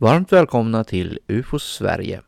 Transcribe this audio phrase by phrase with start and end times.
[0.00, 2.20] Varmt välkomna till UFO Sverige.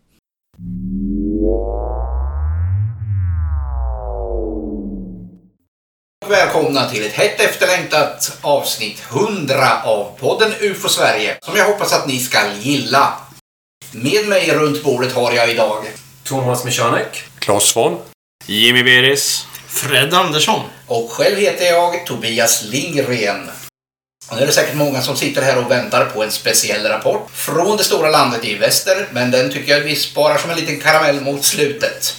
[6.29, 12.09] Välkomna till ett hett efterlängtat avsnitt 100 av podden UFO Sverige som jag hoppas att
[12.09, 13.14] ni ska gilla.
[13.93, 15.84] Med mig runt bordet har jag idag
[16.25, 17.25] Thomas Michanek.
[17.39, 17.96] Claes Svahn.
[18.46, 19.46] Jimmy Beris.
[19.66, 20.61] Fred Andersson.
[20.87, 23.50] och själv heter jag Tobias Lindgren.
[24.30, 27.30] Och nu är det säkert många som sitter här och väntar på en speciell rapport
[27.30, 30.80] från det stora landet i väster, men den tycker jag vi sparar som en liten
[30.80, 32.16] karamell mot slutet.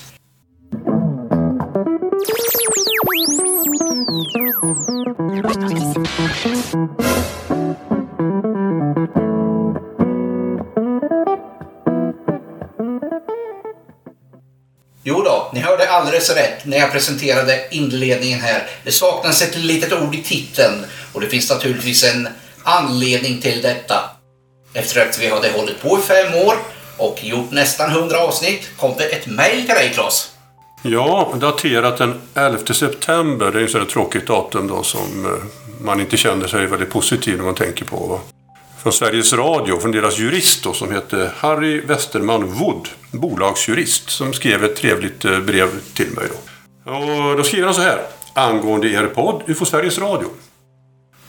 [15.04, 18.68] Jo då, ni hörde alldeles rätt när jag presenterade inledningen här.
[18.84, 22.28] Det saknas ett litet ord i titeln och det finns naturligtvis en
[22.64, 24.10] anledning till detta.
[24.74, 26.56] Efter att vi hade hållit på i fem år
[26.98, 30.32] och gjort nästan 100 avsnitt kom det ett mejl till dig Claes.
[30.84, 33.52] Ja, daterat den 11 september.
[33.52, 35.32] Det är ju sådär tråkigt datum då som eh,
[35.82, 37.96] man inte känner sig väldigt positiv när man tänker på.
[37.96, 38.20] Va?
[38.84, 44.64] Från Sveriges Radio, från deras jurist då, som heter Harry Westerman Wood, bolagsjurist, som skrev
[44.64, 46.26] ett trevligt eh, brev till mig.
[46.30, 46.92] Då.
[46.92, 48.02] Och då skriver han så här.
[48.34, 50.30] Angående er podd UFO Sveriges Radio.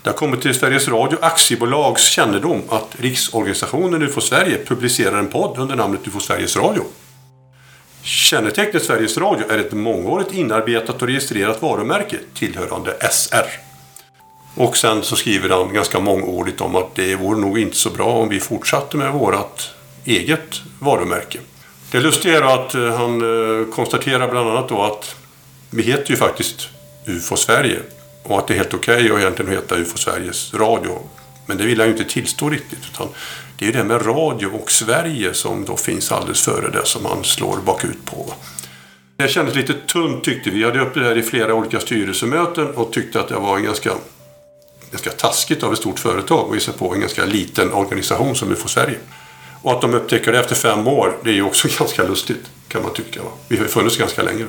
[0.03, 5.58] Det har kommit till Sveriges Radio aktiebolags kännedom att Riksorganisationen UFO Sverige publicerar en podd
[5.58, 6.84] under namnet UFO Sveriges Radio.
[8.03, 13.47] Kännetecknet Sveriges Radio är ett mångårigt inarbetat och registrerat varumärke tillhörande SR.
[14.55, 18.06] Och sen så skriver han ganska mångordigt om att det vore nog inte så bra
[18.06, 19.70] om vi fortsatte med vårt
[20.05, 21.39] eget varumärke.
[21.91, 25.17] Det lustiga är att eh, han eh, konstaterar bland annat då att
[25.70, 26.69] vi heter ju faktiskt
[27.06, 27.78] UFO Sverige
[28.23, 30.98] och att det är helt okej att egentligen heta UFO Sveriges Radio.
[31.47, 32.79] Men det vill han ju inte tillstå riktigt.
[32.92, 33.09] Utan
[33.59, 37.05] det är ju det med radio och Sverige som då finns alldeles före det som
[37.05, 38.34] han slår bakut på.
[39.17, 40.59] Det kändes lite tunt tyckte vi.
[40.59, 43.64] Vi hade upp det här i flera olika styrelsemöten och tyckte att det var en
[43.64, 43.91] ganska,
[44.91, 48.52] ganska taskigt av ett stort företag att ge sig på en ganska liten organisation som
[48.52, 48.98] UFO Sverige.
[49.63, 52.83] Och att de upptäcker det efter fem år, det är ju också ganska lustigt kan
[52.83, 53.23] man tycka.
[53.23, 53.30] Va?
[53.48, 54.47] Vi har ju funnits ganska länge.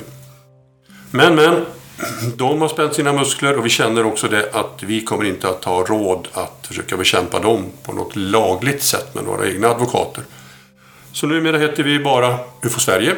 [1.12, 1.66] Men, men.
[2.36, 5.64] De har spänt sina muskler och vi känner också det att vi kommer inte att
[5.64, 10.24] ha råd att försöka bekämpa dem på något lagligt sätt med några egna advokater.
[11.12, 13.16] Så numera heter vi bara UFO Sverige.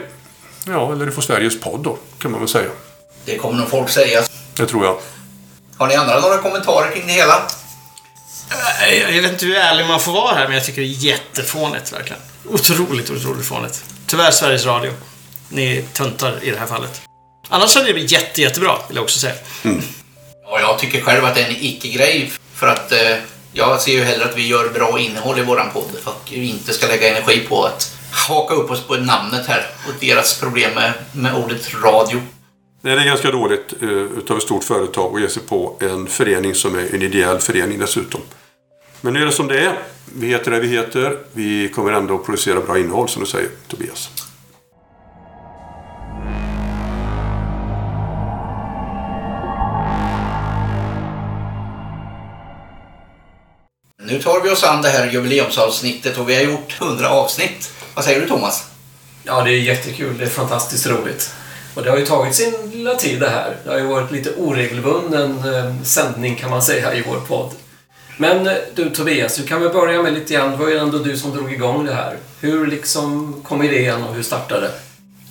[0.68, 2.70] Ja, eller UFO Sveriges podd då, kan man väl säga.
[3.26, 4.24] Det kommer nog folk säga.
[4.56, 4.98] Det tror jag.
[5.78, 7.42] Har ni andra några kommentarer kring det hela?
[8.82, 10.90] Jag jag vet inte hur ärlig man får vara här, men jag tycker det är
[10.90, 12.22] jättefånigt verkligen.
[12.50, 13.84] Otroligt, otroligt fånigt.
[14.08, 14.92] Tyvärr Sveriges Radio.
[15.50, 17.05] Ni är töntar i det här fallet.
[17.50, 19.34] Annars hade det blivit jätte, jättebra, vill jag också säga.
[20.44, 23.18] Ja, jag tycker själv att det är en icke-grej för att eh,
[23.54, 26.88] jag ser ju hellre att vi gör bra innehåll i våran podd och inte ska
[26.88, 31.36] lägga energi på att haka upp oss på namnet här och deras problem med, med
[31.36, 32.22] ordet radio.
[32.82, 36.08] Nej, det är ganska dåligt eh, utav ett stort företag att ge sig på en
[36.08, 38.22] förening som är en ideell förening dessutom.
[39.02, 39.80] Men nu är det som det är.
[40.16, 41.18] Vi heter det vi heter.
[41.34, 44.10] Vi kommer ändå att producera bra innehåll som du säger, Tobias.
[54.56, 57.72] Oss an det här jubileumsavsnittet och vi har gjort 100 avsnitt.
[57.96, 58.64] Vad säger du Thomas?
[59.24, 60.18] Ja, det är jättekul.
[60.18, 61.32] Det är fantastiskt roligt.
[61.74, 63.58] Och det har ju tagit sin lilla tid det här.
[63.64, 67.52] Det har ju varit lite oregelbunden eh, sändning kan man säga i vår podd.
[68.18, 70.52] Men eh, du Tobias, du kan väl börja med lite grann.
[70.52, 72.18] Det var ju ändå du som drog igång det här.
[72.40, 74.72] Hur liksom kom idén och hur startade det?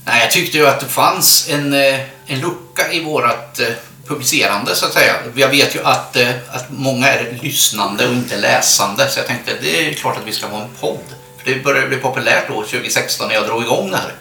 [0.05, 3.69] Nej, jag tyckte ju att det fanns en, eh, en lucka i vårat eh,
[4.07, 5.15] publicerande så att säga.
[5.35, 9.53] Jag vet ju att, eh, att många är lyssnande och inte läsande så jag tänkte
[9.63, 11.05] det är klart att vi ska ha en podd.
[11.39, 14.13] För det började bli populärt då 2016 när jag drog igång det här.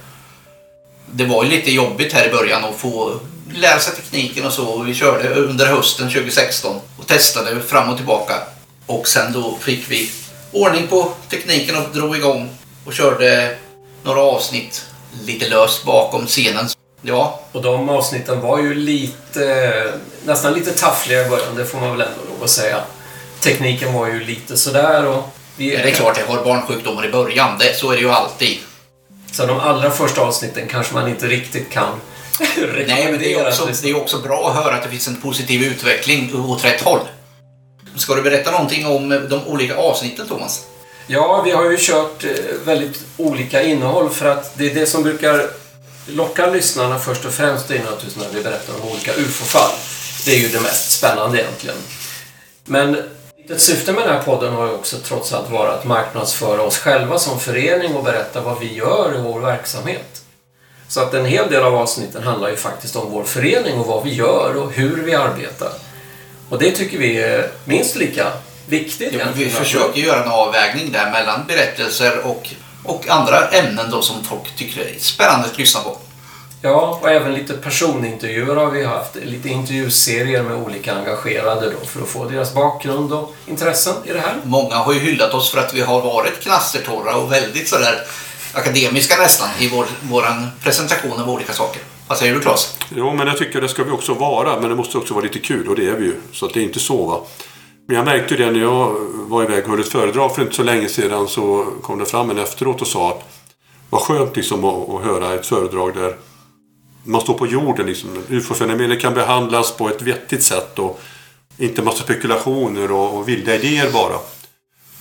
[1.12, 3.20] Det var ju lite jobbigt här i början att få
[3.54, 4.84] lära sig tekniken och så.
[4.84, 8.34] Vi körde under hösten 2016 och testade fram och tillbaka.
[8.86, 10.12] Och sen då fick vi
[10.52, 12.50] ordning på tekniken och drog igång
[12.86, 13.58] och körde
[14.04, 14.86] några avsnitt
[15.26, 16.66] lite löst bakom scenen.
[17.06, 19.94] Ja, Och de avsnitten var ju lite,
[20.26, 22.82] nästan lite taffliga i början, det får man väl ändå lov att säga.
[23.40, 25.24] Tekniken var ju lite sådär och
[25.58, 25.70] vi...
[25.70, 27.58] det är klart jag har barnsjukdomar i början.
[27.60, 28.58] Det, så är det ju alltid.
[29.32, 32.00] Så de allra första avsnitten kanske man inte riktigt kan
[32.88, 35.22] Nej, men det är, också, det är också bra att höra att det finns en
[35.22, 37.00] positiv utveckling åt rätt håll.
[37.96, 40.66] Ska du berätta någonting om de olika avsnitten, Thomas?
[41.08, 42.30] Ja, vi har ju kört eh,
[42.66, 45.50] väldigt olika innehåll för att det är det som brukar
[46.08, 49.72] locka lyssnarna först och främst är naturligtvis när vi berättar om olika UFO-fall.
[50.26, 51.78] Det är ju det mest spännande egentligen.
[52.66, 52.98] Men
[53.50, 56.78] Ett syfte med den här podden har ju också trots allt varit att marknadsföra oss
[56.78, 60.24] själva som förening och berätta vad vi gör i vår verksamhet.
[60.88, 64.04] Så att en hel del av avsnitten handlar ju faktiskt om vår förening och vad
[64.04, 65.72] vi gör och hur vi arbetar.
[66.50, 68.32] Och det tycker vi är minst lika
[68.68, 72.50] viktigt Ja, vi försöker göra en avvägning där mellan berättelser och,
[72.84, 75.98] och andra ämnen då som folk tycker är spännande att lyssna på.
[76.62, 79.16] Ja, och även lite personintervjuer har vi haft.
[79.16, 84.20] Lite intervjuserier med olika engagerade då för att få deras bakgrund och intressen i det
[84.20, 84.36] här.
[84.44, 87.96] Många har ju hyllat oss för att vi har varit knastertorra och väldigt sådär
[88.54, 91.82] akademiska nästan i vår våran presentation av olika saker.
[92.08, 92.76] Vad säger du Claes?
[92.96, 95.40] Jo, men jag tycker det ska vi också vara, men det måste också vara lite
[95.40, 96.16] kul och det är vi ju.
[96.32, 97.22] Så att det är inte så va.
[97.88, 100.64] Men jag märkte det när jag var iväg och höll ett föredrag för inte så
[100.64, 103.44] länge sedan så kom det fram en efteråt och sa att
[103.90, 106.16] vad skönt liksom att, att höra ett föredrag där
[107.04, 107.86] man står på jorden.
[107.86, 108.10] Liksom.
[108.30, 111.02] UFO-fenomenet kan behandlas på ett vettigt sätt och
[111.58, 114.18] inte massa spekulationer och, och vilda idéer bara.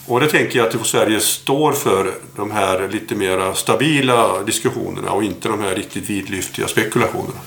[0.06, 5.24] Och det tänker jag att Sverige står för de här lite mer stabila diskussionerna och
[5.24, 7.40] inte de här riktigt vidlyftiga spekulationerna.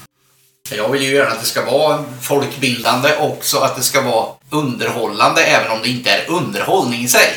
[0.71, 5.43] Jag vill ju gärna att det ska vara folkbildande också att det ska vara underhållande
[5.45, 7.27] även om det inte är underhållning i sig.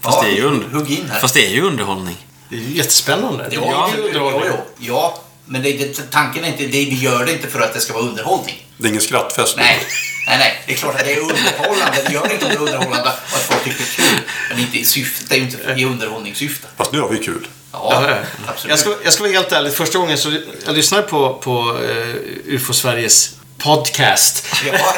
[0.00, 1.20] Fast det är ju hugg- under- Hugg in här.
[1.20, 2.16] Fast det är ju underhållning.
[2.48, 3.48] Det är ju jättespännande.
[3.50, 4.42] Ja, underhållning.
[4.46, 7.74] jo, ja, men det, det, tanken är inte, det, vi gör det inte för att
[7.74, 8.66] det ska vara underhållning.
[8.76, 9.56] Det är ingen skrattfest.
[9.56, 9.78] Nej,
[10.26, 10.62] nej, nej.
[10.66, 12.02] Det är klart att det är underhållande.
[12.06, 14.20] Det gör det inte om det är underhållande och att folk tycker det är kul.
[14.58, 16.68] Men inte i syfte, det är ju inte i underhållningssyfte.
[16.76, 17.48] Fast nu har vi kul.
[17.72, 18.14] Ja,
[18.46, 18.70] absolut.
[18.70, 19.72] Jag ska, jag ska vara helt ärlig.
[19.72, 20.32] Första gången så
[20.66, 22.14] jag lyssnade på, på uh,
[22.46, 24.46] UFO Sveriges podcast.
[24.66, 24.94] Ja,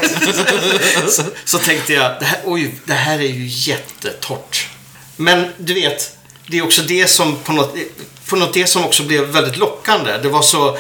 [1.09, 4.69] så, så tänkte jag, det här, oj, det här är ju jättetort.
[5.17, 6.17] Men du vet,
[6.47, 7.77] det är också det som på något,
[8.27, 10.19] på något det som också blev väldigt lockande.
[10.19, 10.79] Det var så,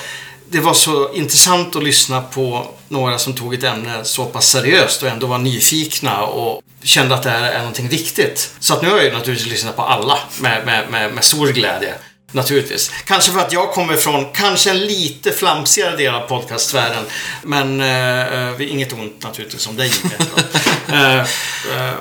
[0.52, 5.02] det var så intressant att lyssna på några som tog ett ämne så pass seriöst
[5.02, 8.54] och ändå var nyfikna och kände att det här är någonting viktigt.
[8.60, 11.48] Så att nu har jag ju naturligtvis lyssnat på alla med, med, med, med stor
[11.48, 11.94] glädje.
[12.32, 12.90] Naturligtvis.
[13.04, 17.04] Kanske för att jag kommer från kanske en lite flamsigare del av podcastsfären.
[17.42, 19.90] Men eh, eh, inget ont naturligtvis om dig
[20.88, 21.24] eh, eh,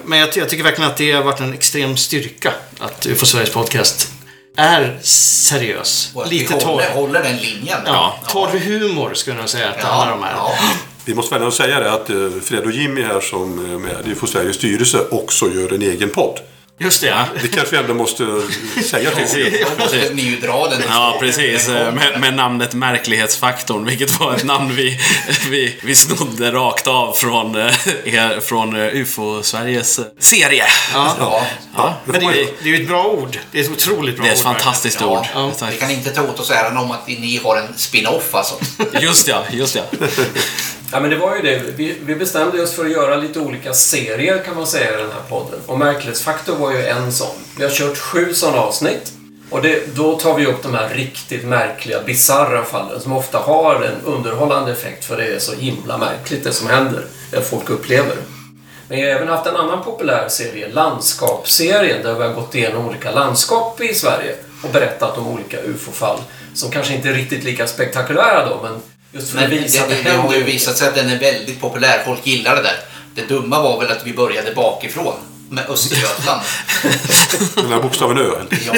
[0.05, 3.53] Men jag, jag tycker verkligen att det har varit en extrem styrka att UFO Sveriges
[3.53, 4.18] podcast
[4.59, 6.11] är seriös.
[6.13, 6.67] och Lite vi torr.
[6.69, 7.77] håller, håller den linjen.
[7.85, 10.33] Ja, torr humor skulle jag säga att det handlar om här.
[10.37, 10.51] ja.
[11.05, 14.07] Vi måste väl ändå säga det att eh, Fred och Jimmy här som är med
[14.07, 16.39] i Sveriges styrelse också gör en egen podd.
[16.81, 17.25] Just det.
[17.41, 18.41] Det kanske vi ändå måste
[18.89, 20.81] säga till måste ni ju dra den.
[20.87, 21.67] Ja, precis.
[21.67, 24.99] Med, med namnet Märklighetsfaktorn, vilket var ett namn vi,
[25.49, 30.65] vi, vi snodde rakt av från, eh, från eh, UFO-Sveriges serie.
[30.93, 31.15] Ja.
[31.19, 31.45] Ja,
[31.75, 32.27] Ja, Men det
[32.63, 33.37] det är ju ett bra ord.
[33.51, 34.43] Det är ett otroligt bra Det är ett ord.
[34.43, 35.19] fantastiskt ja.
[35.19, 35.51] ord.
[35.61, 35.67] Ja.
[35.71, 38.55] Vi kan inte ta åt oss äran om att ni har en spin-off alltså.
[39.01, 39.83] Just ja, just ja.
[40.91, 41.61] Ja, men det var ju det.
[41.75, 45.11] Vi, vi bestämde oss för att göra lite olika serier kan man säga i den
[45.11, 45.59] här podden.
[45.65, 47.35] Och Märklighetsfaktor var ju en sån.
[47.57, 49.13] Vi har kört sju sådana avsnitt.
[49.49, 53.75] Och det, då tar vi upp de här riktigt märkliga, bisarra fallen som ofta har
[53.75, 58.15] en underhållande effekt för det är så himla märkligt det som händer, det folk upplever.
[58.87, 62.87] Men jag har även haft en annan populär serie, Landskapsserien, där vi har gått igenom
[62.87, 66.19] olika landskap i Sverige och berättat om olika UFO-fall
[66.53, 68.81] som kanske inte är riktigt lika spektakulära då, men
[69.11, 72.03] men att det, det, det det har ju visat sig att den är väldigt populär.
[72.05, 72.79] Folk gillar det där.
[73.15, 75.13] Det dumma var väl att vi började bakifrån
[75.49, 76.41] med Östergötland.
[77.55, 78.31] Den här bokstaven Ö.
[78.65, 78.73] Ja,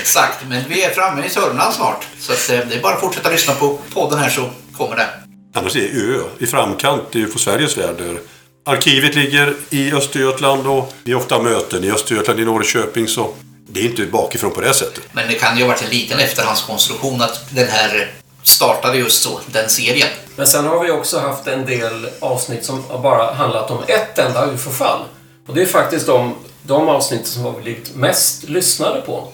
[0.00, 0.38] exakt.
[0.48, 2.06] Men vi är framme i Sörmland snart.
[2.20, 5.08] Så att, eh, det är bara att fortsätta lyssna på podden här så kommer det.
[5.54, 7.94] Annars är Ö i framkant i UFO Sveriges värld.
[7.98, 8.18] där
[8.64, 13.08] Arkivet ligger i Östergötland och vi har ofta möten i Östergötland, i Norrköping.
[13.08, 13.34] Så
[13.68, 15.04] det är inte bakifrån på det sättet.
[15.12, 18.10] Men det kan ju ha varit en liten efterhandskonstruktion att den här
[18.42, 20.08] startade just så, den serien.
[20.36, 24.18] Men sen har vi också haft en del avsnitt som har bara handlat om ett
[24.18, 25.00] enda UFO-fall.
[25.46, 29.28] Och det är faktiskt de, de avsnitt som har blivit mest lyssnade på.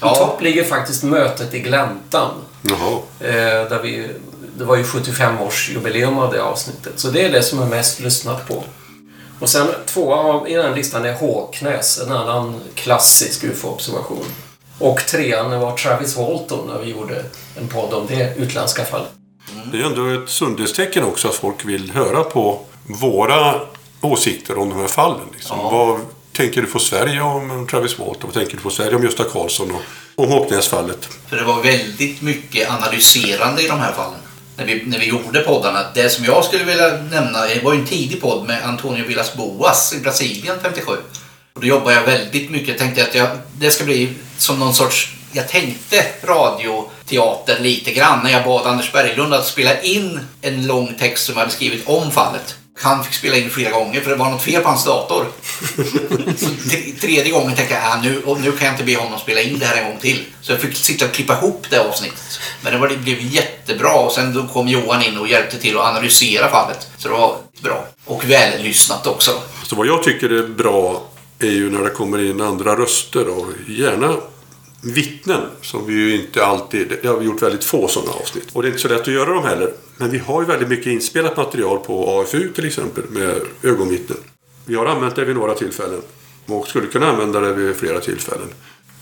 [0.00, 0.12] Ja.
[0.12, 2.30] I topp ligger faktiskt mötet i Gläntan.
[2.62, 2.98] Jaha.
[3.20, 4.08] Eh, där vi,
[4.58, 6.92] det var ju 75-årsjubileum av det avsnittet.
[6.96, 8.64] Så det är det som är mest lyssnat på.
[9.40, 14.24] Och sen tvåa av- i den listan är Håknäs, en annan klassisk UFO-observation.
[14.78, 17.24] Och trean var Travis Walton när vi gjorde
[17.56, 19.08] en podd om det utländska fallet.
[19.72, 23.60] Det är ändå ett sundhetstecken också att folk vill höra på våra
[24.00, 25.26] åsikter om de här fallen.
[25.32, 25.58] Liksom.
[25.58, 26.00] Vad
[26.32, 28.20] tänker du på Sverige om Travis Walton?
[28.22, 31.08] Vad tänker du på Sverige om Gösta Karlsson och om Håknäsfallet?
[31.28, 34.18] För det var väldigt mycket analyserande i de här fallen.
[34.56, 35.86] När vi, när vi gjorde poddarna.
[35.94, 39.34] Det som jag skulle vilja nämna det var ju en tidig podd med Antonio Villas
[39.34, 40.92] Boas i Brasilien 57.
[41.54, 42.68] Och då jobbade jag väldigt mycket.
[42.68, 45.16] Jag tänkte att jag, det ska bli som någon sorts...
[45.32, 50.94] Jag tänkte radioteater lite grann när jag bad Anders Berglund att spela in en lång
[50.98, 52.56] text som jag hade skrivit om fallet.
[52.78, 55.26] Han fick spela in flera gånger för det var något fel på hans dator.
[56.36, 56.46] så
[57.00, 59.58] tredje gången tänkte jag ah, nu, och nu kan jag inte be honom spela in
[59.58, 60.24] det här en gång till.
[60.40, 62.40] Så jag fick sitta och klippa ihop det avsnittet.
[62.62, 65.78] Men det, var, det blev jättebra och sen då kom Johan in och hjälpte till
[65.78, 66.88] att analysera fallet.
[66.96, 67.86] Så det var bra.
[68.04, 69.30] Och vällyssnat också.
[69.66, 71.02] Så vad jag tycker är bra
[71.38, 74.16] är ju när det kommer in andra röster och gärna
[74.80, 76.92] vittnen som vi ju inte alltid...
[77.02, 78.48] Det har vi gjort väldigt få sådana avsnitt.
[78.52, 79.72] Och det är inte så lätt att göra dem heller.
[79.96, 84.18] Men vi har ju väldigt mycket inspelat material på AFU till exempel med ögonvittnen.
[84.64, 86.02] Vi har använt det vid några tillfällen
[86.46, 88.48] och skulle kunna använda det vid flera tillfällen.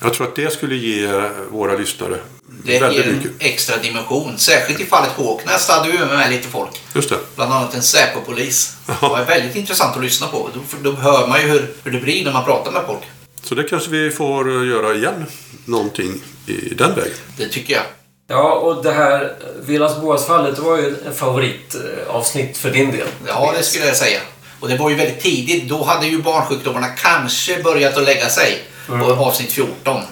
[0.01, 2.19] Jag tror att det skulle ge våra lyssnare
[2.65, 3.31] Det ger väldigt en mycket.
[3.39, 4.39] extra dimension.
[4.39, 6.71] Särskilt i fallet Håknäs hade vi med lite folk.
[6.95, 7.19] Just det.
[7.37, 8.77] Bland annat en Säpo-polis.
[8.87, 10.51] Det var väldigt intressant att lyssna på.
[10.55, 13.03] Då, då hör man ju hur, hur det blir när man pratar med folk.
[13.42, 15.25] Så det kanske vi får eh, göra igen.
[15.64, 16.12] Någonting
[16.47, 17.12] i den vägen.
[17.37, 17.83] Det tycker jag.
[18.28, 23.07] Ja, och det här Villas Boas-fallet var ju en favoritavsnitt för din del.
[23.26, 24.21] Ja, det skulle jag säga.
[24.61, 25.68] Och det var ju väldigt tidigt.
[25.68, 30.02] Då hade ju barnsjukdomarna kanske börjat att lägga sig på avsnitt 14.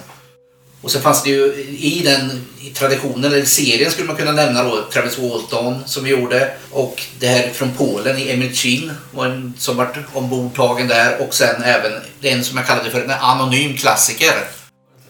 [0.81, 4.63] Och så fanns det ju i den i traditionen, eller serien skulle man kunna nämna
[4.63, 6.53] då, Travis Walton som vi gjorde.
[6.71, 11.21] Och det här från Polen i Emil Chin var en som vart ombordtagen där.
[11.21, 11.91] Och sen även
[12.21, 14.33] en som jag kallade för en anonym klassiker.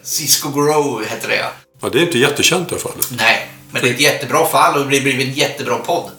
[0.02, 1.52] Cisco Grow hette det ja.
[1.82, 2.92] Ja, det är inte jättekänt i alla fall.
[3.10, 6.10] Nej, men det är ett jättebra fall och det blir en jättebra podd.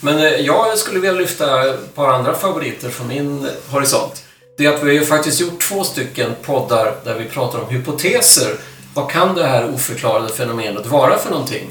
[0.00, 4.22] Men eh, jag skulle vilja lyfta ett par andra favoriter från min horisont.
[4.58, 7.74] Det är att vi har ju faktiskt gjort två stycken poddar där vi pratar om
[7.74, 8.56] hypoteser.
[8.94, 11.70] Vad kan det här oförklarade fenomenet vara för någonting?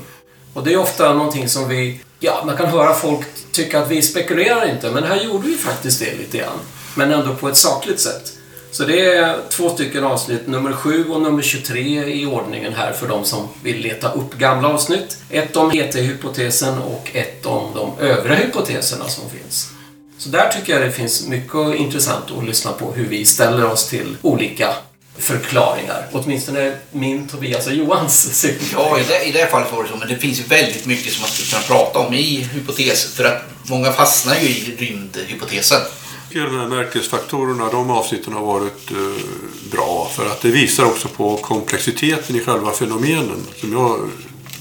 [0.54, 2.02] Och det är ofta någonting som vi...
[2.20, 6.00] Ja, man kan höra folk tycka att vi spekulerar inte, men här gjorde vi faktiskt
[6.00, 6.60] det lite grann.
[6.96, 8.34] Men ändå på ett sakligt sätt.
[8.72, 13.08] Så det är två stycken avsnitt, nummer 7 och nummer 23 i ordningen här för
[13.08, 15.18] de som vill leta upp gamla avsnitt.
[15.30, 19.70] Ett om ET-hypotesen och ett om de övriga hypoteserna som finns.
[20.18, 23.88] Så där tycker jag det finns mycket intressant att lyssna på hur vi ställer oss
[23.88, 24.76] till olika
[25.20, 26.08] förklaringar.
[26.12, 28.74] Åtminstone min, Tobias och Johans synpunkt.
[28.74, 29.96] Ja, i det, i det fallet var det så.
[29.96, 33.10] Men det finns ju väldigt mycket som man skulle kunna prata om i hypoteser.
[33.10, 35.78] För att många fastnar ju i rymdhypotesen.
[35.78, 38.98] Jag tycker de här märkesfaktorerna, de avsnitten har varit eh,
[39.72, 40.12] bra.
[40.16, 43.46] För att det visar också på komplexiteten i själva fenomenen.
[43.60, 44.10] Som jag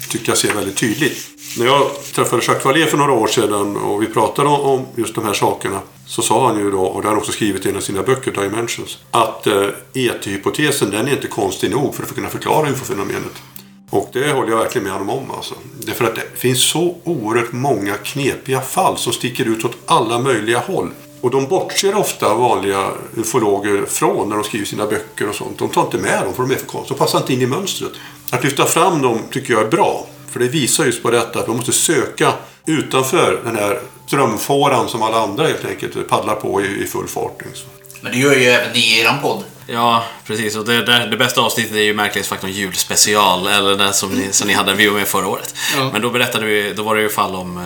[0.08, 1.38] tycker jag ser väldigt tydligt.
[1.58, 5.24] När jag träffade Jacques Vallée för några år sedan och vi pratade om, just de
[5.24, 5.80] här sakerna.
[6.06, 8.02] Så sa han ju då, och det har han också skrivit i en av sina
[8.02, 8.98] böcker, Dimensions.
[9.10, 13.42] Att eh, ET-hypotesen den är inte konstig nog för att kunna förklara UFO-fenomenet.
[13.90, 15.30] Och det håller jag verkligen med honom om.
[15.30, 15.54] Alltså.
[15.78, 19.76] Det är för att det finns så oerhört många knepiga fall som sticker ut åt
[19.86, 20.90] alla möjliga håll.
[21.20, 25.58] Och de bortser ofta vanliga ufologer från när de skriver sina böcker och sånt.
[25.58, 26.98] De tar inte med dem för de är för konstiga.
[26.98, 27.92] De passar inte in i mönstret.
[28.30, 30.06] Att lyfta fram dem tycker jag är bra.
[30.38, 32.33] För det visar just på detta att man måste söka
[32.66, 37.42] utanför den här strömfåran som alla andra helt enkelt paddlar på i, i full fart.
[37.47, 37.68] Liksom.
[38.00, 39.45] Men det gör ju även ni i eran podd.
[39.66, 40.57] Ja, precis.
[40.57, 44.49] Och det, det, det bästa avsnittet är ju Märklighetsfaktorn julspecial, eller den som ni, som
[44.49, 45.54] ni hade vi var med förra året.
[45.76, 45.90] Ja.
[45.92, 47.64] Men då berättade vi, då var det ju fall om eh,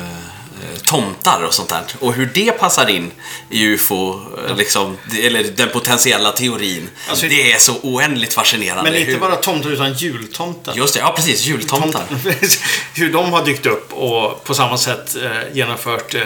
[0.92, 1.82] tomtar och sånt där.
[2.00, 3.11] Och hur det passar in
[3.50, 4.20] i UFO,
[4.56, 6.88] liksom, eller den potentiella teorin.
[7.08, 8.90] Alltså, det är så oändligt fascinerande.
[8.90, 10.75] Men inte hur, bara tomtar utan jultomtar.
[10.76, 11.44] Just det, ja precis.
[11.44, 12.02] Jultomtar.
[12.94, 16.20] Hur de har dykt upp och på samma sätt eh, genomfört eh,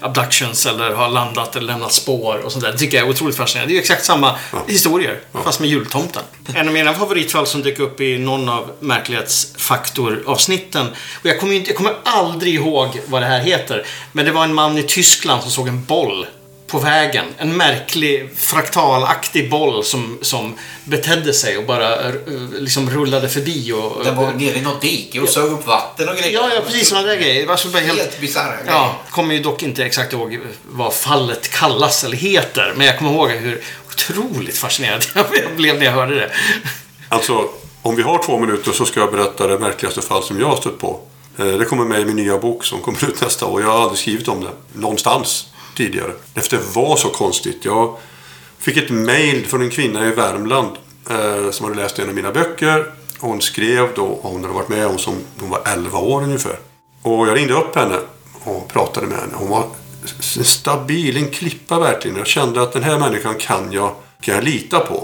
[0.00, 2.72] abductions eller har landat eller lämnat spår och sånt där.
[2.72, 3.72] Det tycker jag är otroligt fascinerande.
[3.72, 4.34] Det är ju exakt samma
[4.66, 6.22] historier, fast med jultomten.
[6.54, 10.86] En av mina favoritfall som dök upp i någon av märklighetsfaktoravsnitten.
[11.20, 13.77] Och jag kommer, inte, jag kommer aldrig ihåg vad det här heter.
[14.12, 16.26] Men det var en man i Tyskland som såg en boll
[16.68, 17.24] på vägen.
[17.38, 20.54] En märklig fraktalaktig boll som, som
[20.84, 22.14] betedde sig och bara eh,
[22.58, 23.72] liksom rullade förbi.
[23.72, 26.34] Och, Den var nere i något dike och sög upp vatten och grejer.
[26.34, 27.40] Ja, ja precis sådana där grejer.
[27.40, 27.98] Det var så bara helt...
[27.98, 28.72] Helt bisarra grejer.
[28.72, 32.74] Ja, kommer ju dock inte exakt ihåg vad fallet kallas eller heter.
[32.76, 36.30] Men jag kommer ihåg hur otroligt fascinerad jag blev när jag hörde det.
[37.08, 37.48] Alltså,
[37.82, 40.56] om vi har två minuter så ska jag berätta det märkligaste fall som jag har
[40.56, 41.00] stött på.
[41.38, 43.62] Eh, det kommer med i min nya bok som kommer ut nästa år.
[43.62, 46.12] Jag har aldrig skrivit om det någonstans tidigare.
[46.34, 47.64] Efter det var så konstigt.
[47.64, 47.96] Jag
[48.58, 50.70] fick ett mail från en kvinna i Värmland
[51.10, 52.92] eh, som hade läst en av mina böcker.
[53.18, 56.58] Hon skrev då om hon hade varit med om som hon var 11 år ungefär.
[57.02, 57.98] Och jag ringde upp henne
[58.44, 59.32] och pratade med henne.
[59.34, 59.64] Hon var
[60.44, 62.16] stabil, en klippa verkligen.
[62.16, 64.94] Jag kände att den här människan kan jag, kan jag lita på.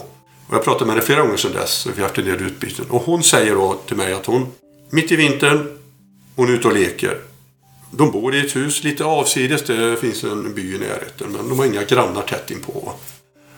[0.47, 1.87] Och jag pratade med henne flera gånger sedan dess.
[1.87, 2.85] Och vi har haft en del utbyten.
[2.91, 4.47] Och hon säger då till mig att hon,
[4.91, 5.79] mitt i vintern,
[6.37, 7.19] hon är ute och leker.
[7.91, 9.63] De bor i ett hus lite avsides.
[9.63, 11.33] Det finns en by i närheten.
[11.33, 12.93] Men de har inga grannar tätt inpå.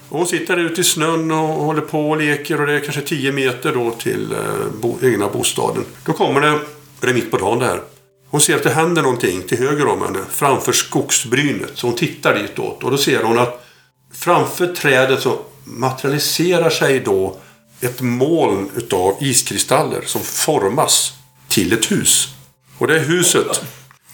[0.09, 2.61] Och hon sitter där ute i snön och håller på och leker.
[2.61, 4.39] Och det är kanske 10 meter då till eh,
[4.81, 5.85] bo, egna bostaden.
[6.05, 6.61] Då kommer det,
[7.01, 7.81] det är mitt på dagen det här.
[8.29, 11.71] Hon ser att det händer någonting till höger om henne, framför skogsbrynet.
[11.75, 13.67] Så hon tittar ditåt och då ser hon att
[14.13, 17.37] framför trädet så materialiserar sig då
[17.81, 21.13] ett moln utav iskristaller som formas
[21.49, 22.36] till ett hus.
[22.79, 23.63] Och det huset,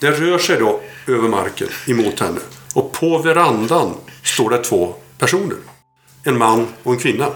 [0.00, 2.40] det rör sig då över marken emot henne.
[2.74, 5.56] Och på verandan står det två personer.
[6.24, 7.28] En man och en kvinna.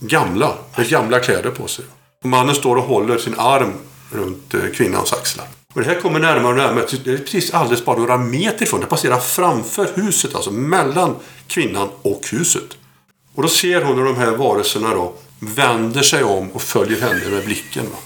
[0.00, 1.84] Gamla, med gamla kläder på sig.
[2.22, 3.72] Och mannen står och håller sin arm
[4.12, 5.46] runt eh, kvinnans axlar.
[5.74, 6.86] Och det här kommer närmare och närmare.
[7.04, 8.80] Det är precis alldeles bara några meter ifrån.
[8.80, 11.16] Det passerar framför huset, alltså mellan
[11.46, 12.76] kvinnan och huset.
[13.34, 17.30] Och då ser hon hur de här varelserna då vänder sig om och följer henne
[17.30, 17.84] med blicken.
[17.90, 17.98] Va?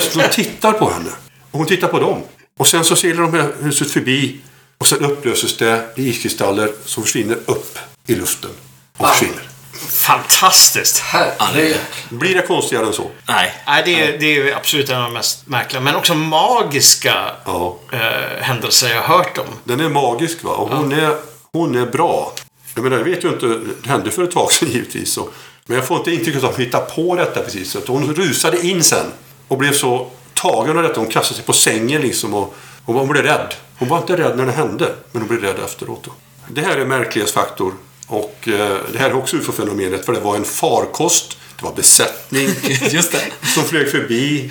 [0.00, 1.10] Så de tittar på henne.
[1.56, 2.22] Och hon tittar på dem.
[2.58, 4.36] Och sen så seglar de här huset förbi.
[4.78, 8.50] Och sen upplöses det i iskristaller som försvinner upp i luften.
[8.98, 9.48] Och försvinner.
[9.90, 10.98] Fantastiskt!
[10.98, 11.76] Herregud.
[12.08, 13.10] Blir det konstigare än så?
[13.28, 13.52] Nej.
[13.66, 17.78] Nej, det, är, det är absolut en av de mest märkliga, men också magiska Ja.
[17.92, 19.46] eh, händelser jag har hört om.
[19.64, 20.50] Den är magisk va?
[20.50, 21.16] Och hon, är,
[21.52, 22.32] hon är bra.
[22.74, 23.46] Jag menar, jag vet ju inte,
[23.82, 25.12] det hände för ett tag sedan givetvis.
[25.12, 25.28] Så.
[25.66, 27.70] Men jag får inte intrycket att hon hittade på detta precis.
[27.70, 29.06] Så att hon rusade in sen
[29.48, 31.00] och blev så tagen av detta.
[31.00, 33.54] Hon kastade sig på sängen liksom och, och hon blev rädd.
[33.78, 36.04] Hon var inte rädd när det hände, men hon blev rädd efteråt.
[36.04, 36.10] Då.
[36.48, 37.74] Det här är märklighetsfaktor.
[38.06, 42.48] Och eh, det här är också UFO-fenomenet för det var en farkost, det var besättning
[42.90, 43.20] Just det.
[43.54, 44.50] som flög förbi.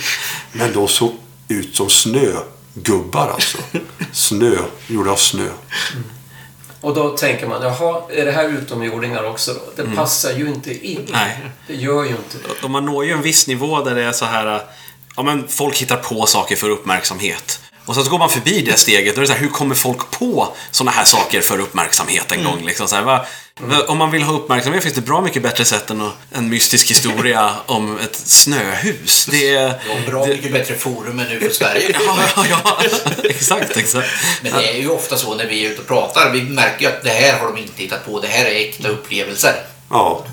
[0.52, 1.16] Men de såg
[1.48, 3.58] ut som snögubbar alltså.
[4.14, 4.56] Snö,
[4.88, 5.48] gjorda av snö.
[6.82, 9.84] Och då tänker man, jaha, är det här utomjordingar också då?
[9.84, 11.08] Det passar ju inte in.
[11.12, 11.38] Nej.
[11.68, 12.64] Det gör ju inte det.
[12.66, 14.62] Och man når ju en viss nivå där det är så här...
[15.16, 17.60] Ja, men folk hittar på saker för uppmärksamhet.
[17.86, 19.18] Och sen så går man förbi det steget.
[19.18, 22.66] Är det så här, hur kommer folk på såna här saker för uppmärksamhet en gång?
[22.66, 23.26] Liksom så här, va,
[23.60, 26.90] va- Om man vill ha uppmärksamhet finns det bra mycket bättre sätt än en mystisk
[26.90, 29.26] historia om ett snöhus.
[29.32, 29.70] Det är...
[29.70, 32.00] Och bra det, mycket bättre forum än nu för Sverige.
[32.06, 32.78] ja, ja, ja,
[33.24, 34.08] exakt, exakt.
[34.42, 36.30] Men det är ju ofta så när vi är ute och pratar.
[36.32, 38.20] Vi märker ju att det här har de inte hittat på.
[38.20, 39.56] Det här är äkta upplevelser.
[39.90, 40.26] Ja.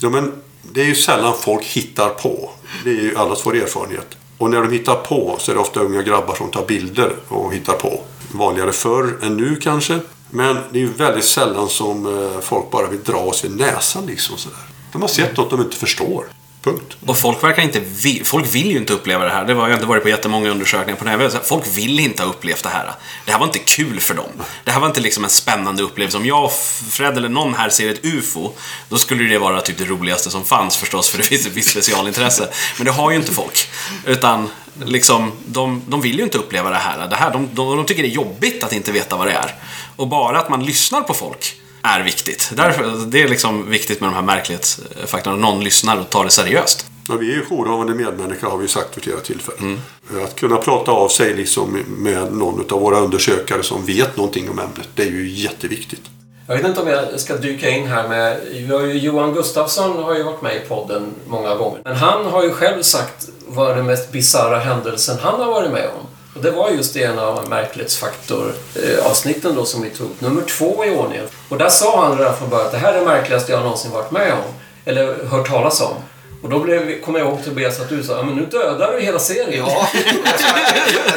[0.00, 0.32] ja, men
[0.62, 2.50] det är ju sällan folk hittar på.
[2.84, 4.16] Det är ju allas vår erfarenhet.
[4.40, 7.54] Och när de hittar på så är det ofta unga grabbar som tar bilder och
[7.54, 8.00] hittar på.
[8.32, 10.00] Vanligare förr än nu kanske.
[10.30, 14.06] Men det är ju väldigt sällan som eh, folk bara vill dra oss i näsan
[14.06, 14.58] liksom sådär.
[14.92, 16.24] De har sett något de inte förstår.
[16.62, 16.96] Punkt.
[17.06, 19.44] Och folk verkar inte vi, Folk vill ju inte uppleva det här.
[19.44, 21.40] Det var, jag har inte varit på jättemånga undersökningar på det här.
[21.44, 22.92] Folk vill inte ha upplevt det här.
[23.24, 24.30] Det här var inte kul för dem.
[24.64, 26.18] Det här var inte liksom en spännande upplevelse.
[26.18, 26.52] Om jag,
[26.90, 28.52] Fred eller någon här ser ett UFO,
[28.88, 31.70] då skulle det vara typ det roligaste som fanns förstås, för det finns ett visst
[31.70, 32.48] specialintresse.
[32.76, 33.68] Men det har ju inte folk.
[34.06, 34.48] Utan
[34.84, 37.08] liksom, de, de vill ju inte uppleva det här.
[37.08, 39.54] Det här de, de, de tycker det är jobbigt att inte veta vad det är.
[39.96, 42.50] Och bara att man lyssnar på folk är viktigt.
[42.54, 45.42] Därför, det är liksom viktigt med de här märklighetsfaktorerna.
[45.42, 46.86] Någon lyssnar och tar det seriöst.
[47.08, 49.80] Ja, vi är ju jourhavande medmänniska har vi sagt vid flera tillfällen.
[50.24, 54.58] Att kunna prata av sig liksom med någon av våra undersökare som vet någonting om
[54.58, 56.02] ämnet, det är ju jätteviktigt.
[56.46, 58.40] Jag vet inte om jag ska dyka in här med...
[58.52, 61.80] Vi har ju, Johan Gustafsson har ju varit med i podden många gånger.
[61.84, 65.86] Men han har ju själv sagt vad den mest bisarra händelsen han har varit med
[65.86, 66.06] om.
[66.34, 70.10] Och det var just det en av märklighetsfaktor-avsnitten då som vi tog.
[70.18, 71.26] Nummer två i ordningen.
[71.48, 73.90] Och där sa han redan från början att det här är det märkligaste jag någonsin
[73.90, 74.54] varit med om.
[74.84, 75.94] Eller hört talas om.
[76.42, 79.18] Och då blev, kommer jag ihåg Tobias att du sa, men nu dödar du hela
[79.18, 79.66] serien.
[79.66, 79.88] Ja,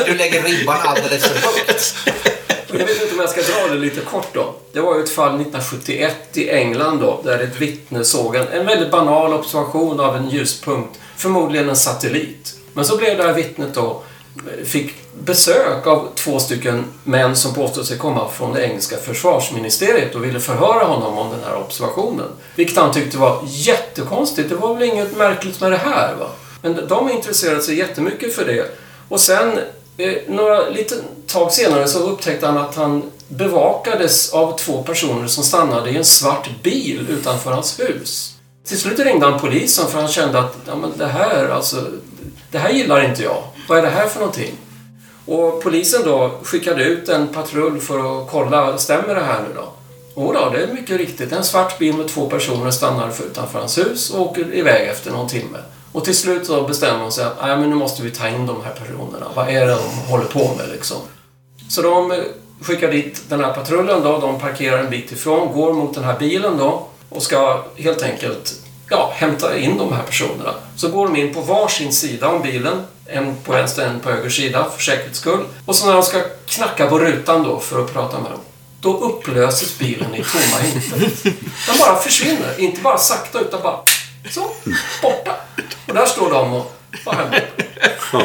[0.06, 1.96] du lägger ribban alldeles för högt.
[2.68, 4.56] Jag vet inte om jag ska dra det lite kort då.
[4.72, 8.66] Det var ju ett fall 1971 i England då, där ett vittne såg en, en
[8.66, 12.56] väldigt banal observation av en ljuspunkt, förmodligen en satellit.
[12.74, 14.02] Men så blev det här vittnet då,
[14.66, 14.94] fick
[15.26, 20.40] besök av två stycken män som påstod sig komma från det engelska försvarsministeriet och ville
[20.40, 22.28] förhöra honom om den här observationen.
[22.56, 24.50] Vilket han tyckte var jättekonstigt.
[24.50, 26.28] Det var väl inget märkligt med det här va?
[26.62, 28.78] Men de intresserade sig jättemycket för det.
[29.10, 29.60] Och sen,
[29.98, 30.96] eh, några lite
[31.28, 36.06] tag senare så upptäckte han att han bevakades av två personer som stannade i en
[36.06, 38.36] svart bil utanför hans hus.
[38.68, 41.86] Till slut ringde han polisen för han kände att ja, men det här, alltså,
[42.52, 43.44] det här gillar inte jag.
[43.68, 44.58] Vad är det här för någonting?
[45.26, 49.74] Och polisen då skickade ut en patrull för att kolla, stämmer det här nu då?
[50.22, 51.32] Och då, det är mycket riktigt.
[51.32, 55.28] En svart bil med två personer stannar utanför hans hus och åker iväg efter någon
[55.28, 55.58] timme.
[55.92, 58.46] Och till slut så bestämmer de sig att Nej, men nu måste vi ta in
[58.46, 59.26] de här personerna.
[59.36, 60.98] Vad är det de håller på med liksom?
[61.70, 62.18] Så de eh,
[62.62, 64.20] skickar dit den här patrullen då.
[64.20, 68.54] De parkerar en bit ifrån, går mot den här bilen då och ska helt enkelt
[68.90, 70.54] ja, hämta in de här personerna.
[70.76, 72.84] Så går de in på varsin sida om bilen.
[73.06, 75.46] En på vänster, en på höger sida för säkerhets skull.
[75.66, 78.40] Och så när de ska knacka på rutan då för att prata med dem.
[78.82, 81.24] Då upplöses bilen i tomma intet.
[81.68, 82.60] Den bara försvinner.
[82.60, 83.80] Inte bara sakta utan bara
[84.32, 84.52] så,
[85.02, 85.36] borta.
[85.88, 87.50] Och där står de och vad händer?
[88.14, 88.24] Ja.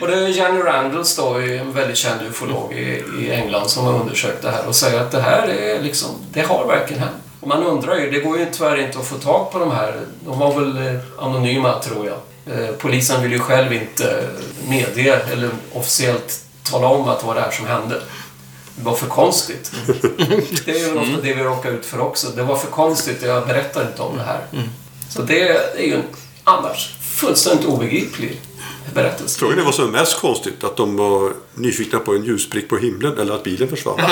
[0.00, 4.00] Och det är Jenny Randalls då, en väldigt känd ufolog i, i England som har
[4.00, 7.16] undersökt det här och säger att det här är liksom, det har verkligen hänt.
[7.40, 10.00] Och man undrar ju, det går ju tyvärr inte att få tag på de här.
[10.20, 12.18] De var väl eh, anonyma tror jag.
[12.46, 14.28] Eh, polisen vill ju själv inte
[14.68, 18.02] medge eller officiellt tala om att det var det här som hände.
[18.76, 19.72] Det var för konstigt.
[20.64, 22.28] Det är ju ofta det vi råkar ut för också.
[22.36, 24.40] Det var för konstigt och jag berättar inte om det här.
[25.08, 26.02] Så det är ju en
[26.44, 28.40] annars fullständigt obegriplig
[28.94, 29.38] berättelse.
[29.38, 30.64] Frågan är vad som är mest konstigt.
[30.64, 34.00] Att de var nyfikna på en ljusprick på himlen eller att bilen försvann.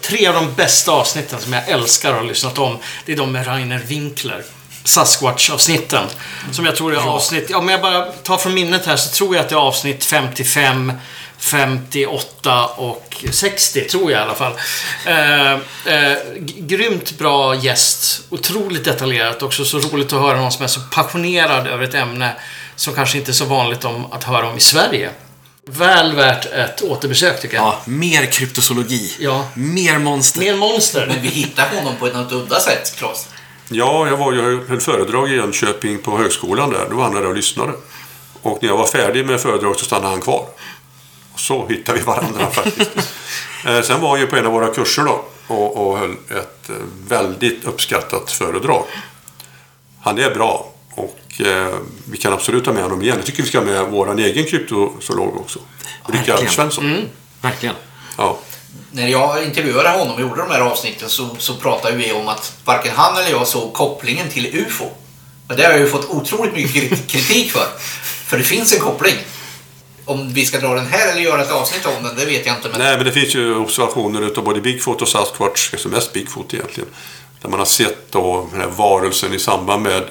[0.00, 3.32] Tre av de bästa avsnitten som jag älskar och har lyssnat om, det är de
[3.32, 4.44] med Rainer Winkler.
[4.84, 6.06] Sasquatch-avsnitten.
[6.52, 7.54] Som jag tror är avsnitt...
[7.54, 10.92] Om jag bara tar från minnet här så tror jag att det är avsnitt 55,
[11.38, 14.52] 58 och 60, tror jag i alla fall.
[15.06, 15.52] Eh,
[15.94, 16.18] eh,
[16.56, 18.22] grymt bra gäst.
[18.30, 19.64] Otroligt detaljerat också.
[19.64, 22.34] Så roligt att höra någon som är så passionerad över ett ämne
[22.76, 25.10] som kanske inte är så vanligt om att höra om i Sverige.
[25.66, 27.64] Väl värt ett återbesök tycker jag.
[27.64, 29.16] Ja, mer kryptozoologi.
[29.18, 29.46] Ja.
[29.54, 30.40] Mer monster.
[30.40, 31.06] Mer monster.
[31.06, 33.28] Men vi hittar honom på ett något udda sätt, Claes.
[33.72, 36.86] Ja, jag var ju höll föredrag i Jönköping på högskolan där.
[36.90, 37.72] Då var han där och lyssnade.
[38.42, 40.46] Och när jag var färdig med föredraget så stannade han kvar.
[41.36, 42.90] Så hittade vi varandra faktiskt.
[43.66, 46.70] Eh, Sen var jag ju på en av våra kurser då och, och höll ett
[46.70, 46.76] eh,
[47.08, 48.84] väldigt uppskattat föredrag.
[50.02, 51.74] Han är bra och eh,
[52.10, 53.16] vi kan absolut ta med honom igen.
[53.16, 55.58] Jag tycker vi ska ha med vår egen kryptozoolog också.
[56.06, 56.48] Rickard.
[56.50, 56.96] Svensson.
[57.42, 57.74] Verkligen.
[58.18, 58.38] Ja.
[58.92, 62.52] När jag intervjuade honom och gjorde de här avsnitten så, så pratade vi om att
[62.64, 64.88] varken han eller jag såg kopplingen till UFO.
[65.48, 67.66] Men det har jag ju fått otroligt mycket kri- kritik för.
[68.02, 69.14] För det finns en koppling.
[70.04, 72.56] Om vi ska dra den här eller göra ett avsnitt om den, det vet jag
[72.56, 72.68] inte.
[72.68, 76.54] Men Nej, men det finns ju observationer utav både Bigfoot och Sasquatch, alltså mest Bigfoot
[76.54, 76.88] egentligen.
[77.42, 80.02] Där man har sett då den här varelsen i samband med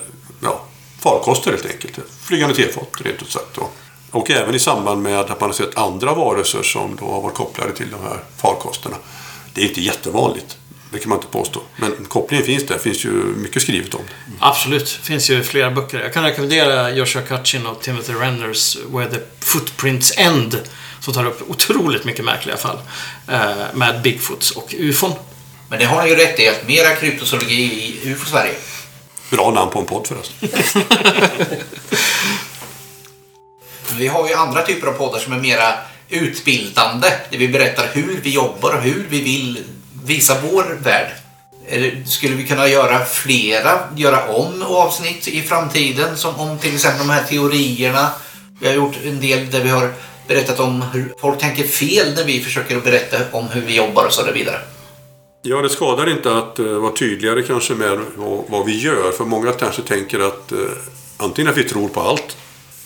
[0.44, 0.62] ja,
[1.00, 2.00] farkoster helt enkelt.
[2.24, 3.56] Flygande tefat rent ut sagt.
[3.56, 3.70] Då.
[4.12, 7.36] Och även i samband med att man har sett andra varelser som då har varit
[7.36, 8.96] kopplade till de här farkosterna.
[9.54, 10.58] Det är inte jättevanligt,
[10.92, 11.62] det kan man inte påstå.
[11.76, 14.34] Men kopplingen finns där, det finns ju mycket skrivet om det.
[14.40, 15.00] Absolut.
[15.02, 16.00] Det finns ju flera böcker.
[16.00, 20.62] Jag kan rekommendera Joshua Cutchin och Timothy Renners Where the Footprints End.
[21.00, 22.78] Som tar upp otroligt mycket märkliga fall.
[23.28, 25.14] Eh, med Bigfoots och UFOn.
[25.70, 27.62] Men det har ni ju rätt i, att mera kryptozoologi
[28.04, 28.54] i UFO-Sverige.
[29.30, 30.50] Bra namn på en podd förresten.
[34.00, 35.74] Vi har ju andra typer av poddar som är mera
[36.10, 37.08] utbildande.
[37.30, 39.64] Där vi berättar hur vi jobbar och hur vi vill
[40.06, 41.12] visa vår värld.
[41.68, 46.18] Eller skulle vi kunna göra flera, göra om avsnitt i framtiden?
[46.18, 48.10] Som om till exempel de här teorierna.
[48.62, 49.94] Vi har gjort en del där vi har
[50.28, 54.06] berättat om hur folk tänker fel när vi försöker att berätta om hur vi jobbar
[54.06, 54.60] och så vidare.
[55.42, 59.12] Ja, det skadar inte att uh, vara tydligare kanske med vad, vad vi gör.
[59.12, 60.60] För många kanske tänker att uh,
[61.18, 62.38] antingen att vi tror på allt,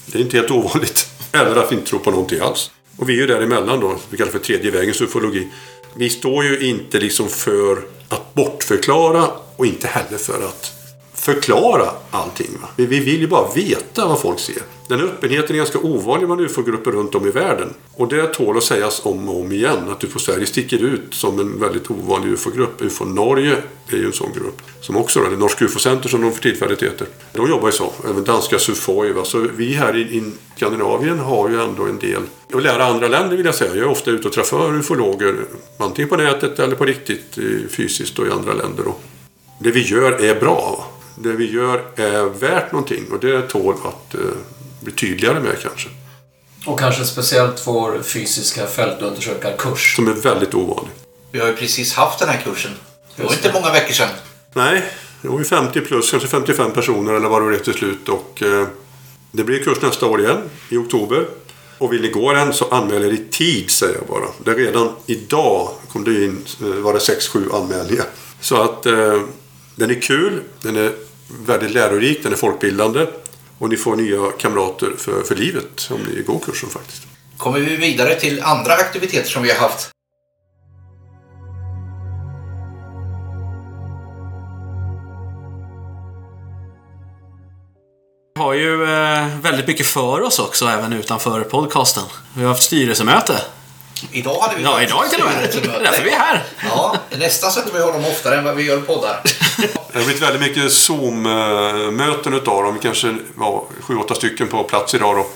[0.06, 2.72] det är inte helt ovanligt, eller att vi inte tror på någonting alls.
[2.98, 5.48] Och vi är ju däremellan då, vi kallar för tredje vägens ufologi.
[5.96, 10.83] Vi står ju inte liksom för att bortförklara och inte heller för att
[11.24, 12.50] förklara allting.
[12.62, 12.68] Va?
[12.76, 14.62] Vi, vi vill ju bara veta vad folk ser.
[14.88, 17.74] Den här öppenheten är ganska ovanlig bland ufo-grupper runt om i världen.
[17.96, 21.40] Och det tål att sägas om och om igen att UFO Sverige sticker ut som
[21.40, 22.82] en väldigt ovanlig ufo-grupp.
[22.82, 23.58] UFO Norge
[23.90, 24.62] är ju en sån grupp.
[24.82, 27.08] Som också då, det Norska UFO-center som de för tillfället heter.
[27.34, 27.94] De jobbar ju så.
[28.10, 29.14] Även danska SUFOI.
[29.24, 32.22] Så vi här i, i Skandinavien har ju ändå en del
[32.54, 33.76] att lära andra länder vill jag säga.
[33.76, 35.36] Jag är ofta ute och träffar ufologer.
[35.78, 38.84] Antingen på nätet eller på riktigt eh, fysiskt och i andra länder.
[38.84, 38.96] Då.
[39.60, 40.93] Det vi gör är bra.
[41.16, 44.22] Det vi gör är värt någonting och det tål att eh,
[44.80, 45.90] bli tydligare med kanske.
[46.66, 49.96] Och kanske speciellt vår fysiska fältundersökarkurs.
[49.96, 50.94] Som är väldigt ovanlig.
[51.32, 52.72] Vi har ju precis haft den här kursen.
[53.16, 54.10] Det var inte många veckor sedan.
[54.54, 54.84] Nej,
[55.22, 58.10] det var ju 50 plus, kanske 55 personer eller vad det var till slut.
[58.10, 58.68] Och, eh,
[59.32, 61.26] det blir kurs nästa år igen, i oktober.
[61.78, 64.26] Och vill ni gå den så anmäl er i tid, säger jag bara.
[64.46, 68.06] Det är redan idag kom det in, eh, var det 6-7 anmälningar.
[68.42, 69.22] Så att eh,
[69.76, 70.92] den är kul, den är
[71.46, 73.08] väldigt lärorik, den är folkbildande.
[73.58, 77.04] Och ni får nya kamrater för, för livet om ni går kursen faktiskt.
[77.38, 79.90] Kommer vi vidare till andra aktiviteter som vi har haft.
[88.36, 92.04] Vi har ju eh, väldigt mycket för oss också, även utanför podcasten.
[92.36, 93.42] Vi har haft styrelsemöte.
[94.12, 95.50] Idag hade vi Ja, idag till och med.
[95.52, 96.44] Det är därför vi är här.
[96.70, 99.22] Ja, nästan så att vi dem oftare än vad vi gör poddar.
[99.92, 102.74] Det har blivit väldigt mycket Zoom-möten utav dem.
[102.74, 105.28] Vi kanske var sju, åtta stycken på plats idag då.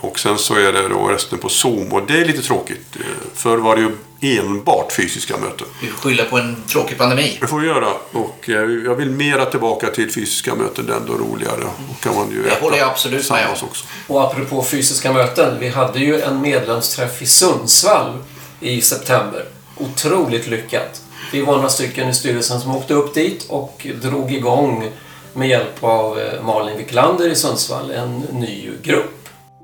[0.00, 2.96] Och sen så är det då resten på Zoom och det är lite tråkigt.
[3.34, 3.90] Förr var det ju
[4.38, 5.66] enbart fysiska möten.
[5.82, 7.38] Vi skyller på en tråkig pandemi.
[7.40, 7.88] Det får vi göra.
[8.12, 10.86] Och eh, jag vill mera tillbaka till fysiska möten.
[10.86, 11.64] Det är ändå roligare.
[11.90, 13.68] Och kan man ju Det håller jag absolut med om.
[13.68, 13.84] också.
[14.06, 18.12] Och apropå fysiska möten, vi hade ju en medlemsträff i Sundsvall
[18.60, 19.44] i september.
[19.76, 21.02] Otroligt lyckat.
[21.32, 24.90] Vi var några stycken i styrelsen som åkte upp dit och drog igång
[25.32, 29.17] med hjälp av eh, Malin Wiklander i Sundsvall en ny grupp.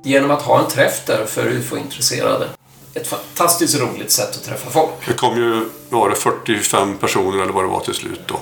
[0.06, 2.48] Genom att ha en träff där för UFO-intresserade.
[2.94, 4.90] Ett fantastiskt roligt sätt att träffa folk.
[5.06, 8.34] Det kom ju, var det 45 personer eller vad det var till slut då.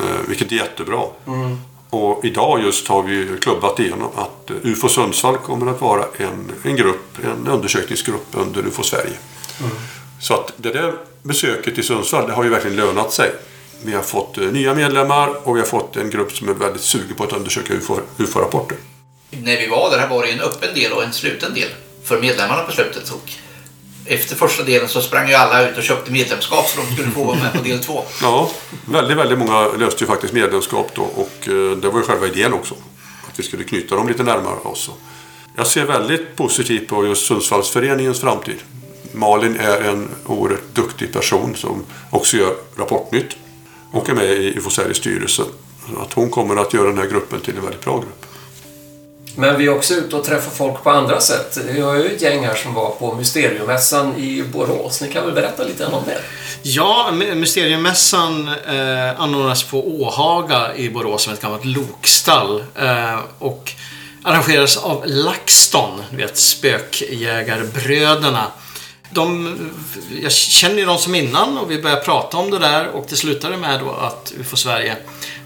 [0.00, 1.02] Eh, vilket är jättebra.
[1.90, 6.52] Och idag just har vi klubbat igenom att eh, UFO Sundsvall kommer att vara en,
[6.62, 9.12] en grupp, en undersökningsgrupp under UFO Sverige.
[10.20, 13.32] Så att det där besöket i Sundsvall, det har ju verkligen lönat sig.
[13.82, 16.82] Vi har fått eh, nya medlemmar och vi har fått en grupp som är väldigt
[16.82, 18.76] sugen på att undersöka UFO- UFO-rapporter.
[19.30, 21.68] När vi var där var det en öppen del och en sluten del
[22.04, 23.10] för medlemmarna på slutet.
[23.10, 23.30] Och
[24.06, 27.24] efter första delen så sprang ju alla ut och köpte medlemskap så de skulle få
[27.24, 28.04] vara med på del två.
[28.22, 28.50] Ja,
[28.84, 32.52] väldigt, väldigt många löste ju faktiskt medlemskap då och eh, det var ju själva idén
[32.52, 32.74] också.
[33.28, 34.90] Att vi skulle knyta dem lite närmare oss.
[35.56, 38.56] Jag ser väldigt positivt på just Sundsvallsföreningens framtid.
[39.12, 43.36] Malin är en oerhört duktig person som också gör Rapportnytt
[43.92, 45.42] och är med i UFO styrelse.
[45.94, 48.26] Så att hon kommer att göra den här gruppen till en väldigt bra grupp.
[49.36, 51.58] Men vi är också ute och träffar folk på andra sätt.
[51.66, 55.00] Vi har ju ett gäng här som var på Mysteriummässan i Borås.
[55.00, 56.20] Ni kan väl berätta lite om det?
[56.62, 62.64] Ja, Mysteriummässan eh, anordnas på Åhaga i Borås som ett gammalt lokstall.
[62.74, 63.72] Eh, och
[64.22, 68.46] arrangeras av LaxTon, du vet spökjägarbröderna.
[69.10, 69.56] De,
[70.22, 73.16] jag känner ju dem som innan och vi började prata om det där och det
[73.16, 74.96] slutade med då att UFO Sverige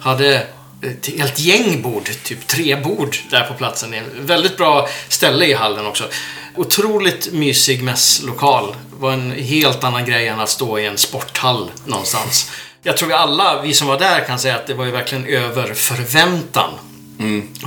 [0.00, 0.46] hade
[0.84, 3.94] ett helt gäng bord, typ tre bord där på platsen.
[4.20, 6.04] Väldigt bra ställe i hallen också.
[6.56, 8.76] Otroligt mysig mässlokal.
[8.90, 12.50] Det var en helt annan grej än att stå i en sporthall någonstans.
[12.82, 15.26] Jag tror vi alla, vi som var där, kan säga att det var ju verkligen
[15.26, 16.70] över förväntan.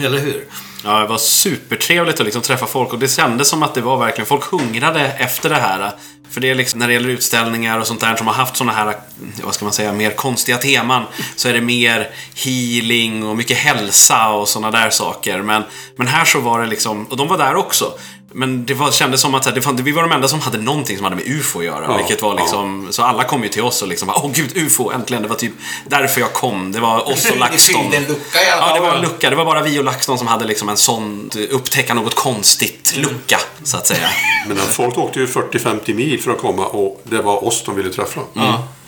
[0.06, 0.48] Eller hur?
[0.84, 3.98] Ja, det var supertrevligt att liksom träffa folk och det kändes som att det var
[3.98, 5.92] verkligen, folk hungrade efter det här.
[6.30, 8.72] För det är liksom, när det gäller utställningar och sånt där som har haft såna
[8.72, 8.96] här,
[9.44, 11.04] vad ska man säga, mer konstiga teman.
[11.36, 15.42] Så är det mer healing och mycket hälsa och såna där saker.
[15.42, 15.64] Men,
[15.96, 17.94] men här så var det liksom, och de var där också.
[18.32, 20.58] Men det var, kändes som att här, det fann, vi var de enda som hade
[20.58, 21.86] någonting som hade med UFO att göra.
[21.88, 24.92] Ja, vilket var liksom, så alla kom ju till oss och liksom, åh gud, UFO,
[24.92, 25.24] äntligen.
[25.24, 25.52] Det var typ
[25.88, 26.72] därför jag kom.
[26.72, 27.82] Det var oss och Det LaxTon.
[27.82, 28.76] fyllde en lucka i alla Ja, fall.
[28.76, 29.30] det var en lucka.
[29.30, 33.40] Det var bara vi och LaxTon som hade liksom en sån upptäcka något konstigt lucka,
[33.64, 34.08] så att säga.
[34.48, 37.90] Men folk åkte ju 40-50 mil för att komma och det var oss de ville
[37.90, 38.22] träffa.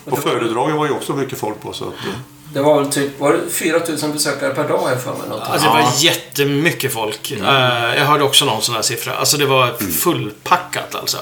[0.05, 1.73] Och föredragen var ju också mycket folk på.
[1.73, 1.93] Så att,
[2.53, 5.29] Det var väl typ, var det 4000 besökare per dag jag för mig?
[5.29, 5.41] Något.
[5.49, 7.31] Alltså det var jättemycket folk.
[7.31, 9.13] Eh, jag hörde också någon sån här siffra.
[9.15, 11.17] Alltså det var fullpackat alltså.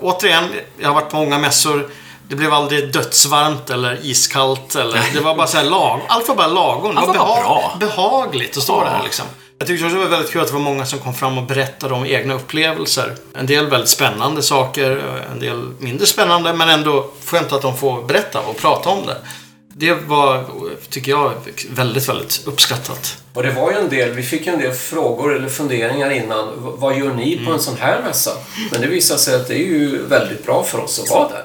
[0.00, 0.44] Återigen,
[0.78, 1.88] jag har varit på många mässor.
[2.28, 4.74] Det blev aldrig dödsvarmt eller iskallt.
[4.74, 6.00] Eller, det var bara så här lag.
[6.08, 6.94] Allt var bara lagom.
[6.94, 7.76] Det Allt var bara bra.
[7.80, 8.90] behagligt att stå Ja.
[8.90, 9.24] där liksom.
[9.58, 11.44] Jag tyckte också det var väldigt kul att det var många som kom fram och
[11.44, 13.16] berättade om egna upplevelser.
[13.34, 18.02] En del väldigt spännande saker, en del mindre spännande, men ändå skönt att de får
[18.02, 19.16] berätta och prata om det.
[19.76, 20.44] Det var,
[20.90, 21.32] tycker jag,
[21.70, 23.16] väldigt, väldigt uppskattat.
[23.32, 26.48] Och det var ju en del, vi fick ju en del frågor eller funderingar innan.
[26.56, 28.30] Vad gör ni på en sån här mässa?
[28.72, 31.44] Men det visade sig att det är ju väldigt bra för oss att vara där.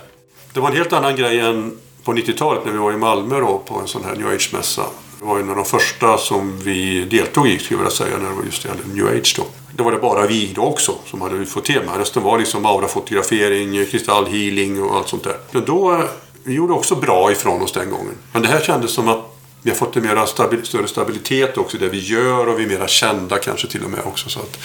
[0.54, 3.58] Det var en helt annan grej än på 90-talet när vi var i Malmö då,
[3.58, 4.84] på en sån här new age-mässa.
[5.20, 8.30] Det var en av de första som vi deltog i, skulle jag vilja säga, när
[8.30, 9.44] det var just det new age då.
[9.76, 12.00] Det var det bara vi då också som hade UFO-tema.
[12.00, 15.38] Resten var liksom aurafotografering, kristallhealing och allt sånt där.
[15.52, 16.04] Men då,
[16.44, 18.16] vi gjorde också bra ifrån oss den gången.
[18.32, 21.78] Men det här kändes som att vi har fått en mera stabil, större stabilitet också
[21.78, 24.30] i det vi gör och vi är mera kända kanske till och med också.
[24.30, 24.60] Så att,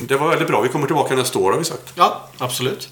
[0.00, 0.60] Det var väldigt bra.
[0.60, 1.92] Vi kommer tillbaka nästa år har vi sagt.
[1.94, 2.88] Ja, absolut.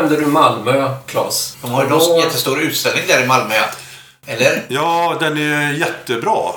[0.00, 1.56] Nämnde du Malmö, Claes.
[1.62, 3.54] De har ju någon jättestor utställning där i Malmö.
[4.26, 4.64] Eller?
[4.68, 6.52] Ja, den är jättebra.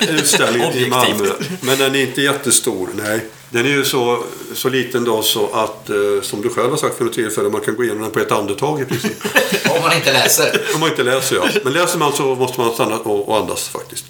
[0.08, 1.26] Utställningen i Malmö.
[1.60, 3.26] Men den är inte jättestor, nej.
[3.50, 6.96] Den är ju så, så liten då så att, eh, som du själv har sagt
[6.96, 9.12] för något tillfälle, man kan gå igenom den på ett andetag i princip.
[9.70, 10.60] Om man inte läser.
[10.74, 11.48] Om man inte läser, ja.
[11.64, 14.04] Men läser man så måste man stanna och, och andas faktiskt.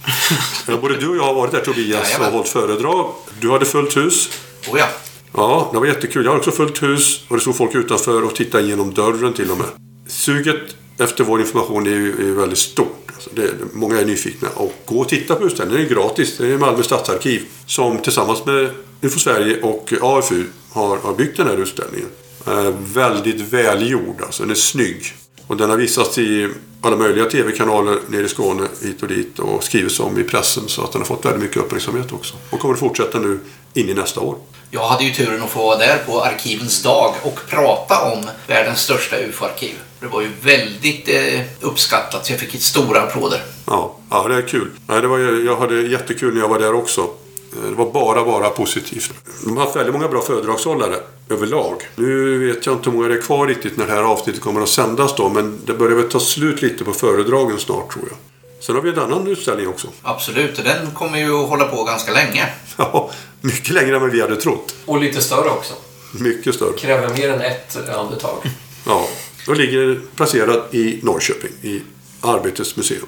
[0.81, 2.27] Både du och jag har varit där Tobias Jajamän.
[2.27, 3.14] och hållit föredrag.
[3.40, 4.29] Du hade fullt hus.
[4.68, 4.87] Oh ja.
[5.32, 6.24] Ja, det var jättekul.
[6.24, 9.50] Jag har också fullt hus och det stod folk utanför och tittade genom dörren till
[9.50, 9.66] och med.
[10.06, 13.10] Suget efter vår information är ju, är väldigt stort.
[13.14, 15.82] Alltså det, många är nyfikna och gå och titta på utställningen.
[15.82, 16.36] Den är gratis.
[16.38, 21.46] Det är Malmö stadsarkiv som tillsammans med UFO Sverige och AFU har, har byggt den
[21.46, 22.08] här utställningen.
[22.46, 25.14] Eh, väldigt välgjord, alltså den är snygg.
[25.46, 26.48] Och den har visats i
[26.80, 30.84] alla möjliga tv-kanaler nere i Skåne hit och dit och skrivits om i pressen så
[30.84, 32.34] att den har fått väldigt mycket uppmärksamhet också.
[32.50, 33.40] Och kommer att fortsätta nu
[33.74, 34.36] in i nästa år.
[34.72, 38.80] Jag hade ju turen att få vara där på Arkivens dag och prata om världens
[38.80, 39.74] största UFO-arkiv.
[40.00, 43.42] Det var ju väldigt eh, uppskattat så jag fick stora applåder.
[43.66, 44.70] Ja, ja det är kul.
[44.87, 47.00] Nej, det var, jag hade jättekul när jag var där också.
[47.00, 49.12] Eh, Det var bara, bara positivt.
[49.44, 50.96] De har haft väldigt många bra föredragshållare
[51.30, 51.83] överlag.
[51.96, 54.61] Nu vet jag inte hur många det är kvar riktigt när det här avsnittet kommer
[54.62, 55.28] att sändas då.
[55.28, 58.16] Men det börjar väl ta slut lite på föredragen snart tror jag.
[58.61, 59.88] Sen har vi en annan utställning också.
[60.02, 62.46] Absolut, och den kommer ju att hålla på ganska länge.
[62.76, 64.74] Ja, mycket längre än vad vi hade trott.
[64.85, 65.74] Och lite större också.
[66.20, 66.72] Mycket större.
[66.79, 68.42] Kräver mer än ett andetag.
[68.87, 69.09] Ja,
[69.46, 71.83] då ligger placerad i Norrköping, i
[72.20, 73.07] Arbetets museum.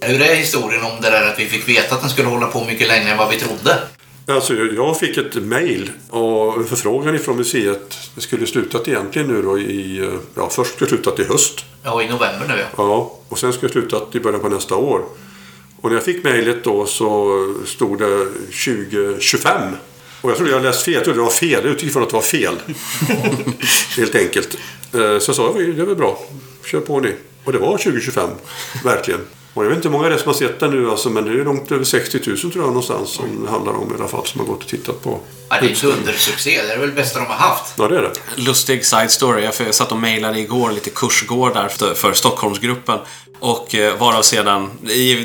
[0.00, 2.64] Hur är historien om det där att vi fick veta att den skulle hålla på
[2.64, 3.78] mycket längre än vad vi trodde?
[4.26, 7.98] Alltså, jag fick ett mejl och en förfrågan ifrån museet.
[8.14, 10.10] Det skulle slutat egentligen nu då i...
[10.34, 11.64] Ja, först skulle det slutat i höst.
[11.82, 12.66] Ja, i november nu ja.
[12.76, 15.04] Ja, och sen skulle det slutat i början på nästa år.
[15.80, 19.62] Och när jag fick mejlet då så stod det 2025.
[20.20, 20.94] Och jag trodde jag läst fel.
[20.94, 21.50] Jag trodde det var fel.
[21.64, 22.54] Jag utgick från att det var fel.
[23.96, 24.56] Helt enkelt.
[24.94, 26.18] Eh, Så jag sa det är väl bra.
[26.64, 27.14] Kör på ni.
[27.44, 28.30] Och det var 2025.
[28.84, 29.20] Verkligen.
[29.54, 31.24] Och jag vet inte hur många det är som har sett den nu alltså, men
[31.24, 34.08] det är långt över 60 000 tror jag någonstans som det handlar om i alla
[34.08, 35.20] fall som har gått och tittat på.
[35.48, 36.62] ja det är en dundersuccé.
[36.62, 37.74] Det är väl det bästa de har haft.
[37.76, 38.12] Ja, det är det.
[38.36, 39.44] Lustig side story.
[39.44, 42.98] Jag satt och mejlade igår lite kursgårdar för, för Stockholmsgruppen.
[43.40, 44.70] Och eh, varav sedan,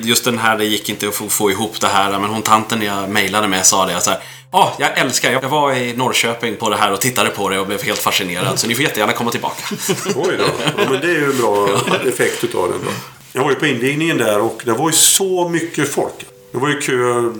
[0.03, 2.19] just den här, det gick inte att få, ihop det här.
[2.19, 4.19] Men hon tanten jag mejlade med sa det så här.
[4.51, 7.67] Ja, jag älskar, jag var i Norrköping på det här och tittade på det och
[7.67, 8.59] blev helt fascinerad.
[8.59, 9.75] Så ni får jättegärna komma tillbaka.
[10.15, 10.43] Oj då.
[10.77, 11.69] Ja, men det är ju en bra
[12.07, 12.91] effekt utav den då.
[13.36, 16.26] Jag var ju på invigningen där och det var ju så mycket folk.
[16.52, 17.32] Det var ju kö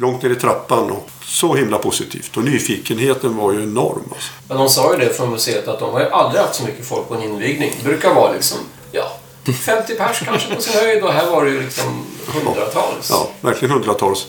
[0.00, 2.36] långt ner i trappan och så himla positivt.
[2.36, 4.02] Och nyfikenheten var ju enorm.
[4.14, 4.30] Alltså.
[4.48, 6.86] Men de sa ju det från museet att de har ju aldrig haft så mycket
[6.86, 7.72] folk på en invigning.
[7.78, 8.58] Det brukar vara liksom,
[8.92, 9.18] ja,
[9.64, 13.10] 50 pers kanske på sin höjd och här var det ju liksom hundratals.
[13.10, 14.26] Ja, verkligen hundratals.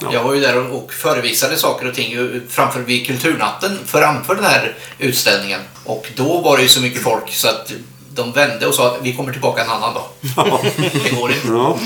[0.00, 0.08] Ja.
[0.12, 4.76] Jag var ju där och förevisade saker och ting framför vid Kulturnatten framför den här
[4.98, 5.60] utställningen.
[5.84, 7.72] Och då var det ju så mycket folk så att
[8.18, 10.04] de vände och sa att vi kommer tillbaka en annan dag.
[11.04, 11.48] Det går inte.
[11.48, 11.78] Ja.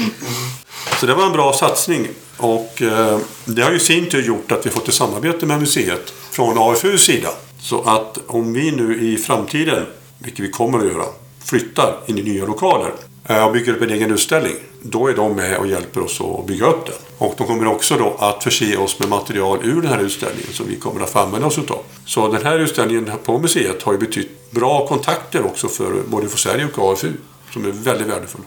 [1.01, 2.09] Så det var en bra satsning.
[2.37, 5.61] Och eh, det har ju i sin tur gjort att vi fått ett samarbete med
[5.61, 7.29] museet från AFUs sida.
[7.61, 9.87] Så att om vi nu i framtiden,
[10.19, 11.05] vilket vi kommer att göra,
[11.45, 12.93] flyttar in i nya lokaler
[13.29, 14.55] eh, och bygger upp en egen utställning.
[14.83, 16.95] Då är de med och hjälper oss att bygga upp den.
[17.23, 20.67] Och de kommer också då att förse oss med material ur den här utställningen som
[20.69, 21.79] vi kommer att få använda oss utav.
[22.07, 26.39] Så den här utställningen på museet har ju betytt bra kontakter också för både för
[26.39, 27.13] Sverige och AFU.
[27.53, 28.45] Som är väldigt värdefulla.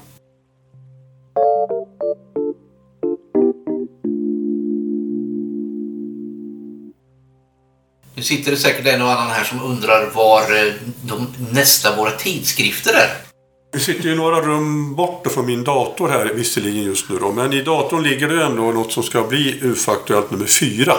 [8.15, 12.11] Nu sitter det säkert en och annan här som undrar var eh, de nästa våra
[12.11, 13.24] tidskrifter är.
[13.75, 17.31] Vi sitter ju några rum bort från min dator här visserligen just nu då.
[17.31, 20.93] Men i datorn ligger det ändå något som ska bli UFA-aktuellt nummer fyra.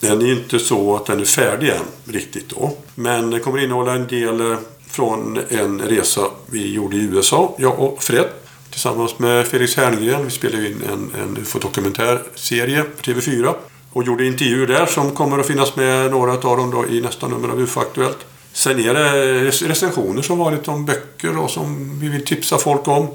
[0.00, 2.76] Den är ju inte så att den är färdig än riktigt då.
[2.94, 4.58] Men den kommer innehålla en del eh,
[4.90, 8.26] från en resa vi gjorde i USA, jag och Fred.
[8.70, 10.24] Tillsammans med Felix Herngren.
[10.24, 13.54] Vi spelade in en, en UFO-dokumentärserie på TV4.
[13.92, 17.28] Och gjorde intervjuer där som kommer att finnas med några av dem då i nästa
[17.28, 18.18] nummer av UFO-aktuellt.
[18.58, 23.08] Sen är det recensioner som vanligt om böcker och som vi vill tipsa folk om.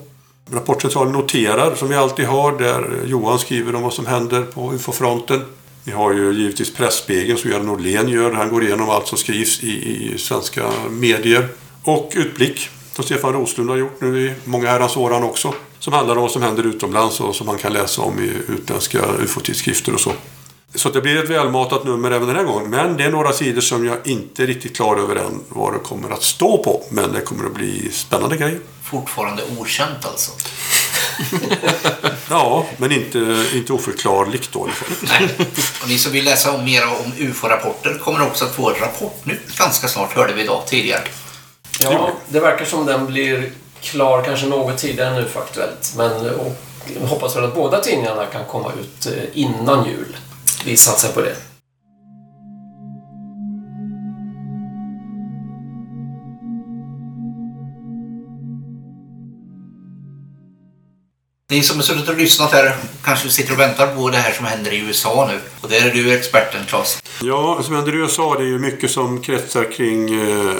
[0.51, 5.41] Rapportcentralen noterar, som vi alltid har, där Johan skriver om vad som händer på UFO-fronten.
[5.83, 8.31] Vi har ju givetvis Pressspegeln som Göran Norlén gör.
[8.31, 11.47] Han går igenom allt som skrivs i, i svenska medier.
[11.83, 15.53] Och Utblick, som Stefan Roslund har gjort nu i många herrans år han också.
[15.79, 18.99] Som handlar om vad som händer utomlands och som man kan läsa om i utländska
[19.19, 20.11] UFO-tidskrifter och så.
[20.75, 22.69] Så det blir ett välmatat nummer även den här gången.
[22.69, 25.79] Men det är några sidor som jag inte är riktigt klar över än vad det
[25.79, 26.83] kommer att stå på.
[26.89, 28.59] Men det kommer att bli spännande grejer.
[28.83, 30.31] Fortfarande okänt alltså.
[32.29, 34.69] Ja, men inte, inte oförklarligt då.
[35.01, 35.29] Nej.
[35.81, 39.57] Och ni som vill läsa om mer om UFO-rapporter kommer också att få ett rapportnytt
[39.57, 41.03] ganska snart, hörde vi idag tidigare.
[41.79, 45.93] Ja, det verkar som den blir klar kanske något tidigare än nu för Aktuellt.
[45.97, 46.55] Men och,
[47.01, 50.15] jag hoppas väl att båda tidningarna kan komma ut eh, innan jul.
[50.65, 51.35] Vi satsar på det.
[61.49, 64.45] Ni som har suttit och lyssnat här kanske sitter och väntar på det här som
[64.45, 65.39] händer i USA nu.
[65.61, 67.03] Och där är du experten, Claes.
[67.21, 70.55] Ja, som Andreas sa, det är ju mycket som kretsar kring eh,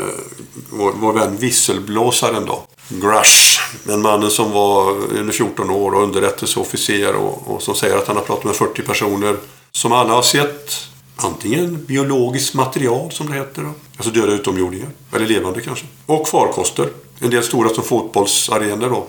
[0.69, 2.63] vår, vår vän visselblåsaren då.
[2.89, 3.59] Grush.
[3.89, 8.15] En mannen som var under 14 år och underrättelseofficer och, och som säger att han
[8.15, 9.36] har pratat med 40 personer
[9.78, 13.71] som alla har sett antingen biologiskt material som det heter.
[13.97, 14.89] Alltså döda utomjordingar.
[15.13, 15.86] Eller levande kanske.
[16.05, 16.89] Och farkoster.
[17.19, 19.07] En del stora som fotbollsarenor då.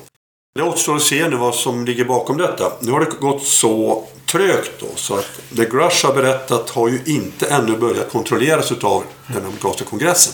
[0.54, 2.72] Det återstår att se nu vad som ligger bakom detta.
[2.80, 7.00] Nu har det gått så trögt då så att det Grush har berättat har ju
[7.06, 10.32] inte ännu börjat kontrolleras utav den amerikanska kongressen.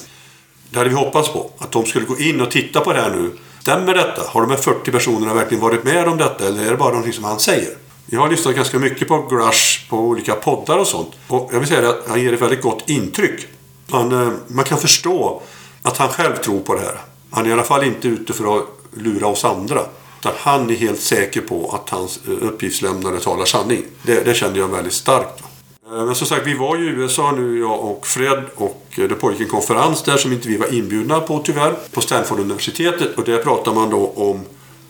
[0.70, 1.51] Det hade vi hoppats på.
[1.59, 3.33] Att de skulle gå in och titta på det här nu.
[3.61, 4.22] Stämmer detta?
[4.26, 7.12] Har de här 40 personerna verkligen varit med om detta eller är det bara någonting
[7.12, 7.76] som han säger?
[8.13, 11.11] Jag har lyssnat ganska mycket på Grush på olika poddar och sånt.
[11.29, 13.47] Och jag vill säga att han ger ett väldigt gott intryck.
[13.87, 15.43] Man, eh, man kan förstå
[15.83, 17.01] att han själv tror på det här.
[17.31, 19.81] Han är i alla fall inte ute för att lura oss andra.
[20.21, 23.83] Utan han är helt säker på att hans eh, uppgiftslämnare talar sanning.
[24.03, 25.43] Det, det kände jag väldigt starkt.
[25.87, 28.45] Eh, men som sagt, vi var i USA nu, jag och Fred.
[28.55, 31.75] Och det pågick en konferens där som inte vi var inbjudna på tyvärr.
[31.93, 33.17] På Stanford-universitetet.
[33.17, 34.41] Och där pratar man då om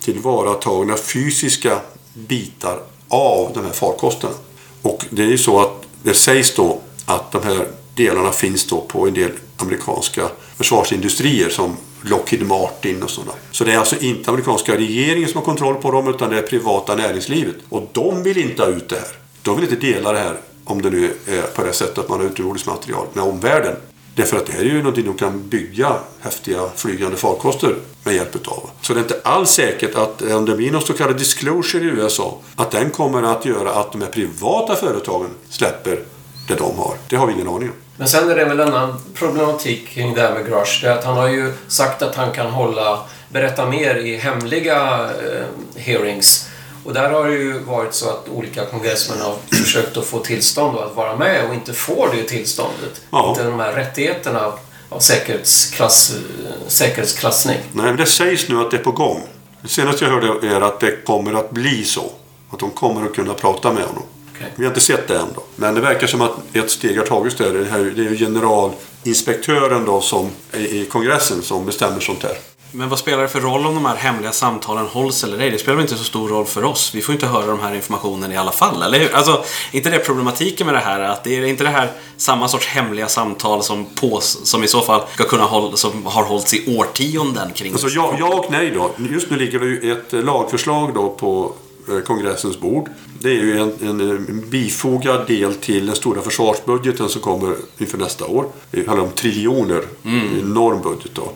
[0.01, 1.81] tillvaratagna fysiska
[2.14, 2.79] bitar
[3.11, 4.34] av de här farkosterna.
[4.82, 8.80] Och det är ju så att det sägs då att de här delarna finns då
[8.80, 13.32] på en del amerikanska försvarsindustrier som Lockheed Martin och sådana.
[13.50, 16.42] Så det är alltså inte amerikanska regeringen som har kontroll på dem utan det är
[16.42, 17.56] privata näringslivet.
[17.68, 19.08] Och de vill inte ha ut det här.
[19.42, 22.20] De vill inte dela det här om det nu är på det sättet att man
[22.20, 23.76] har utomjordiskt material med omvärlden.
[24.14, 28.36] Därför att det här är ju någonting de kan bygga häftiga flygande farkoster med hjälp
[28.36, 28.70] utav.
[28.80, 31.86] Så det är inte alls säkert att om det blir någon så kallad disclosure i
[31.86, 36.02] USA att den kommer att göra att de här privata företagen släpper
[36.48, 36.94] det de har.
[37.08, 37.74] Det har vi ingen aning om.
[37.96, 40.82] Men sen är det väl en annan problematik kring det här med Grush.
[40.82, 42.98] Det är att han har ju sagt att han kan hålla,
[43.28, 46.49] berätta mer i hemliga eh, hearings.
[46.85, 50.78] Och där har det ju varit så att olika kongressmän har försökt att få tillstånd
[50.78, 53.03] att vara med och inte får det tillståndet.
[53.11, 53.31] Ja.
[53.31, 54.53] Inte de här rättigheterna
[54.89, 57.57] av, säkerhetsklass, eh, säkerhetsklassning.
[57.72, 59.22] Nej, men det sägs nu att det är på gång.
[59.62, 62.11] Det senaste jag hörde är att det kommer att bli så.
[62.51, 64.03] Att de kommer att kunna prata med honom.
[64.35, 64.53] Okej.
[64.57, 65.43] Vi har inte sett det än då.
[65.57, 67.53] Men det verkar som att ett steg har tagits där.
[67.53, 72.37] Det, här, det är ju generalinspektören då som i i kongressen som bestämmer sånt här.
[72.73, 75.51] Men vad spelar det för roll om de här hemliga samtalen hålls eller ej?
[75.51, 76.95] Det spelar väl inte så stor roll för oss?
[76.95, 79.14] Vi får inte höra de här informationen i alla fall, eller hur?
[79.14, 81.01] Alltså, inte det problematiken med det här?
[81.01, 84.81] Att det är inte det här samma sorts hemliga samtal som, på, som i så
[84.81, 88.71] fall ska kunna håll, som har hållits i årtionden kring Alltså ja, ja och nej
[88.71, 88.91] då.
[89.11, 91.53] Just nu ligger det ju ett eh, lagförslag då på
[91.89, 92.89] eh, kongressens bord.
[93.23, 97.99] Det är ju en, en, en bifogad del till den stora försvarsbudgeten som kommer inför
[97.99, 98.47] nästa år.
[98.71, 99.83] Det handlar om triljoner.
[100.05, 101.33] En enorm budget då.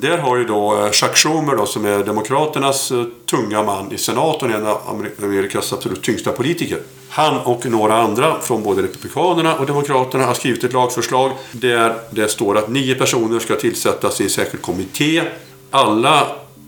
[0.00, 3.98] Där har ju då eh, Chuck Schumer då, som är Demokraternas eh, tunga man i
[3.98, 4.78] senaten, en av
[5.22, 6.78] Amerikas absolut tyngsta politiker.
[7.08, 12.28] Han och några andra från både Republikanerna och Demokraterna har skrivit ett lagförslag där det
[12.28, 15.22] står att nio personer ska tillsättas i en särskild kommitté.
[15.70, 16.26] Alla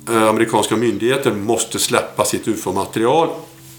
[0.08, 3.28] eh, amerikanska myndigheter måste släppa sitt UFO-material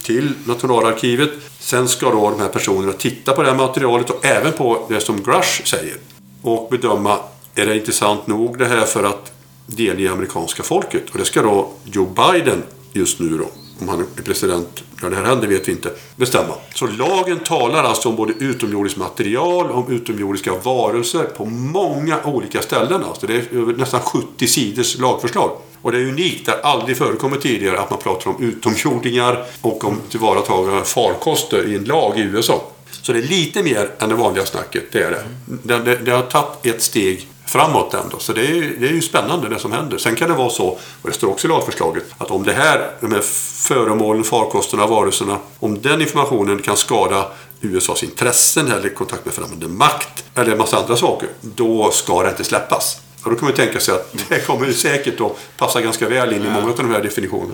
[0.03, 1.29] till Nationalarkivet.
[1.59, 4.99] Sen ska då de här personerna titta på det här materialet och även på det
[4.99, 5.95] som Grush säger.
[6.41, 7.17] Och bedöma,
[7.55, 9.31] är det intressant nog det här för att
[9.75, 11.09] delge amerikanska folket?
[11.11, 12.63] Och det ska då Joe Biden
[12.93, 13.45] just nu då,
[13.79, 16.53] om han är president när det här händer vet vi inte, bestämma.
[16.75, 23.03] Så lagen talar alltså om både utomjordiskt material, om utomjordiska varelser på många olika ställen.
[23.03, 25.51] Alltså det är nästan 70 sidors lagförslag.
[25.81, 29.83] Och det är unikt, det har aldrig förekommit tidigare att man pratar om utomjordingar och
[29.83, 32.71] om tillvaratagande av farkoster i en lag i USA.
[33.01, 35.23] Så det är lite mer än det vanliga snacket, det är det.
[35.45, 38.19] Det, det, det har tagit ett steg framåt ändå.
[38.19, 39.97] Så det är, ju- det är ju spännande det som händer.
[39.97, 40.67] Sen kan det vara så,
[41.01, 43.21] och det står också i lagförslaget, att om det här, de här
[43.67, 47.25] föremålen, farkosterna, varelserna, om den informationen kan skada
[47.61, 52.29] USAs intressen eller kontakt med främmande makt eller en massa andra saker, då ska det
[52.29, 53.01] inte släppas.
[53.29, 56.33] Och då kan man ju tänka sig att det kommer säkert att passa ganska väl
[56.33, 57.53] in i många av de här definitionerna.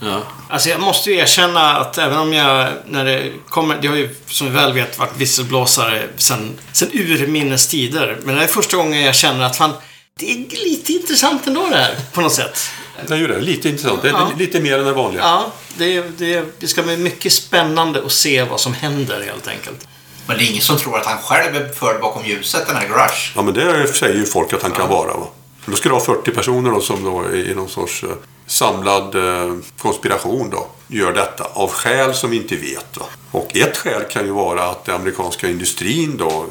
[0.00, 0.22] Ja.
[0.48, 4.14] Alltså jag måste ju erkänna att även om jag, när det kommer, det har ju
[4.26, 8.18] som vi väl vet varit visselblåsare sen, sen urminnes tider.
[8.24, 9.72] Men det är första gången jag känner att fan,
[10.18, 12.58] det är lite intressant ändå det här, på något sätt.
[13.06, 14.02] Det är ju det, lite intressant.
[14.02, 14.30] Det är Ja.
[14.38, 15.22] lite mer än det vanliga.
[15.22, 19.88] Ja, det, det, det ska bli mycket spännande att se vad som händer helt enkelt.
[20.28, 22.88] Men det är ingen som tror att han själv är förd bakom ljuset, den här
[22.88, 23.32] Grush.
[23.34, 25.14] Ja, men det säger ju folk att han kan vara.
[25.14, 25.26] Va?
[25.66, 28.10] Då ska det vara 40 personer då, som då i någon sorts eh,
[28.46, 32.96] samlad eh, konspiration då, gör detta av skäl som vi inte vet.
[32.96, 33.04] Va?
[33.30, 36.46] Och ett skäl kan ju vara att den amerikanska industrin då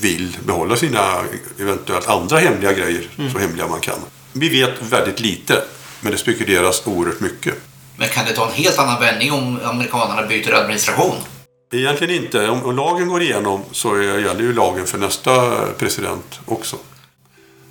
[0.00, 1.24] vill behålla sina
[1.60, 3.98] eventuellt andra hemliga grejer, så hemliga man kan.
[4.32, 5.62] Vi vet väldigt lite,
[6.00, 7.54] men det spekuleras oerhört mycket.
[7.96, 11.16] Men kan det ta en helt annan vändning om amerikanerna byter administration?
[11.78, 12.48] Egentligen inte.
[12.48, 16.76] Om, om lagen går igenom så är- gäller ju lagen för nästa president också.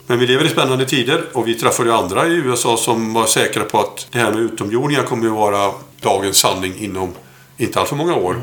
[0.08, 3.26] Men vi lever i spännande tider och vi träffade ju andra i USA som var
[3.26, 7.12] säkra på att det här med utomjordingar kommer att vara dagens sanning inom
[7.58, 8.41] inte alltför många år.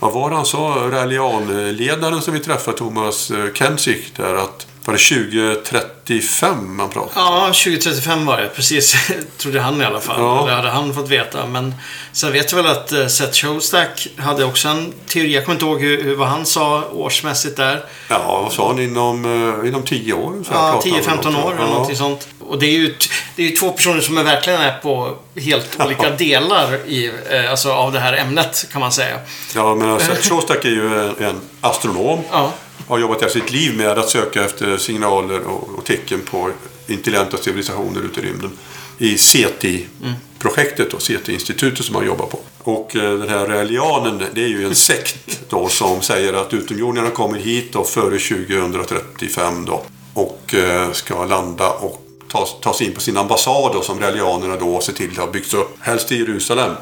[0.00, 4.94] vad var det han sa, Rallianledaren som vi träffade, Thomas eh, Kensick, där att var
[4.94, 7.12] det 2035 man pratade?
[7.14, 8.48] Ja, 2035 var det.
[8.48, 10.20] Precis, trodde han i alla fall.
[10.20, 10.44] Ja.
[10.46, 11.46] Det hade han fått veta.
[11.46, 11.74] Men
[12.12, 15.34] sen vet jag väl att eh, Seth Showstack hade också en teori.
[15.34, 17.84] Jag kommer inte ihåg hur, vad han sa årsmässigt där.
[18.08, 18.80] Ja, vad sa han?
[18.80, 22.28] Inom, eh, inom 10 år Ja, pratade han 10-15 om år eller någonting sånt.
[22.40, 22.94] Och det är ju,
[23.36, 27.50] det är ju två personer som är verkligen är på helt olika delar i, eh,
[27.50, 29.18] alltså av det här ämnet kan man säga.
[29.54, 32.20] Ja, men Seth Shostak är ju en, en astronom.
[32.30, 32.52] Ja.
[32.88, 36.50] Har jobbat hela sitt liv med att söka efter signaler och, och tecken på
[36.86, 38.50] intelligenta civilisationer ute i rymden.
[38.98, 42.38] I CETI-projektet, då, CETI-institutet som han jobbar på.
[42.62, 47.10] Och eh, den här relianen, det är ju en sekt då som säger att utomjordingarna
[47.10, 49.82] kommer hit då före 2035 då.
[50.14, 54.56] Och eh, ska landa och ta, ta sig in på sin ambassad då, som relianerna
[54.56, 55.76] då ser till att ha byggts upp.
[55.80, 56.72] Helst i Jerusalem.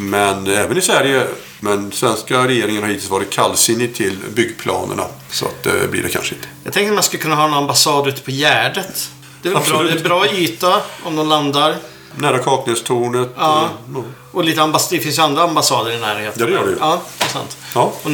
[0.00, 1.26] Men även i Sverige.
[1.60, 5.04] Men svenska regeringen har hittills varit kallsinnig till byggplanerna.
[5.30, 6.48] Så att det blir det kanske inte.
[6.64, 9.10] Jag tänkte att man skulle kunna ha en ambassad ute på Gärdet.
[9.42, 11.76] Det är, bra, det är bra yta om de landar.
[12.16, 13.28] Nära Kaknästornet.
[13.36, 13.64] Ja.
[13.94, 16.40] eh, Och lite ambass- det finns ju andra ambassader i närheten.
[16.40, 16.76] Ja, det gör det ju.
[16.80, 17.56] Ja, det är sant.
[17.74, 17.92] Ja.
[18.02, 18.10] Och,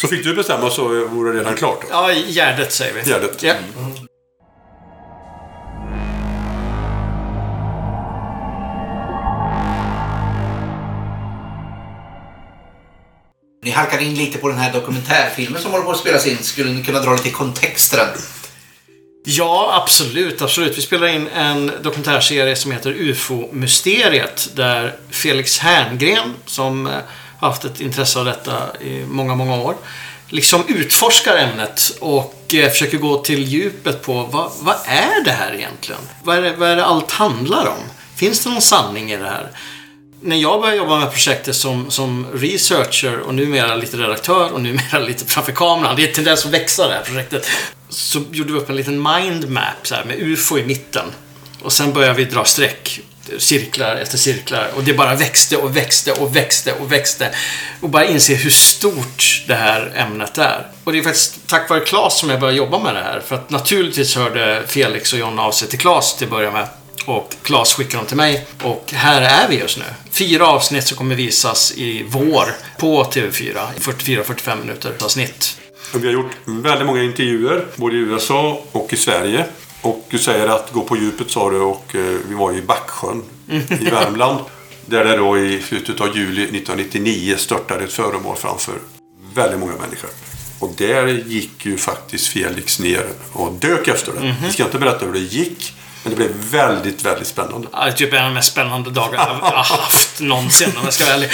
[0.00, 1.80] Så fick du bestämma så vore det redan klart.
[1.80, 1.86] Då.
[1.90, 3.10] ja, Gärdet säger vi.
[3.10, 3.42] Gärdet.
[3.42, 3.54] Ja.
[13.64, 16.38] Ni halkar in lite på den här dokumentärfilmen som håller på att spelas in.
[16.42, 18.08] Skulle ni kunna dra lite kontext till den?
[19.24, 20.78] Ja, absolut, absolut.
[20.78, 24.48] Vi spelar in en dokumentärserie som heter UFO-mysteriet.
[24.54, 26.92] Där Felix Herngren, som eh,
[27.38, 29.74] har haft ett intresse av detta i många, många år,
[30.28, 35.54] liksom utforskar ämnet och eh, försöker gå till djupet på vad, vad är det här
[35.54, 36.00] egentligen?
[36.24, 37.82] Vad är, det, vad är det allt handlar om?
[38.16, 39.50] Finns det någon sanning i det här?
[40.22, 44.98] När jag började jobba med projektet som, som researcher och numera lite redaktör och numera
[45.06, 47.46] lite framför kameran, det är en tendens att växa det här projektet,
[47.88, 51.04] så gjorde vi upp en liten mindmap så här, med UFO i mitten.
[51.62, 53.00] Och sen började vi dra streck,
[53.38, 57.34] cirklar efter cirklar och det bara växte och växte och växte och växte.
[57.80, 60.66] Och bara inse hur stort det här ämnet är.
[60.84, 63.22] Och det är faktiskt tack vare Claes som jag började jobba med det här.
[63.26, 66.68] För att naturligtvis hörde Felix och John av sig till Claes till att börja med.
[67.06, 68.46] Och Claes skickade dem till mig.
[68.62, 69.84] Och här är vi just nu.
[70.10, 73.58] Fyra avsnitt som kommer visas i vår på TV4.
[73.78, 75.58] 44-45 minuter avsnitt.
[75.94, 79.44] Vi har gjort väldigt många intervjuer, både i USA och i Sverige.
[79.82, 82.62] Och du säger att gå på djupet sa du och eh, vi var ju i
[82.62, 83.22] Backsjön
[83.80, 84.38] i Värmland.
[84.86, 88.74] Där det då i slutet av juli 1999 störtade ett föremål framför
[89.34, 90.10] väldigt många människor.
[90.58, 94.36] Och där gick ju faktiskt Felix ner och dök efter det.
[94.42, 95.74] Vi ska inte berätta hur det gick.
[96.02, 97.68] Men det blev väldigt, väldigt spännande.
[97.72, 100.84] Ja, det är typ en av de mest spännande dagarna jag har haft någonsin om
[100.84, 101.30] jag ska vara ärlig.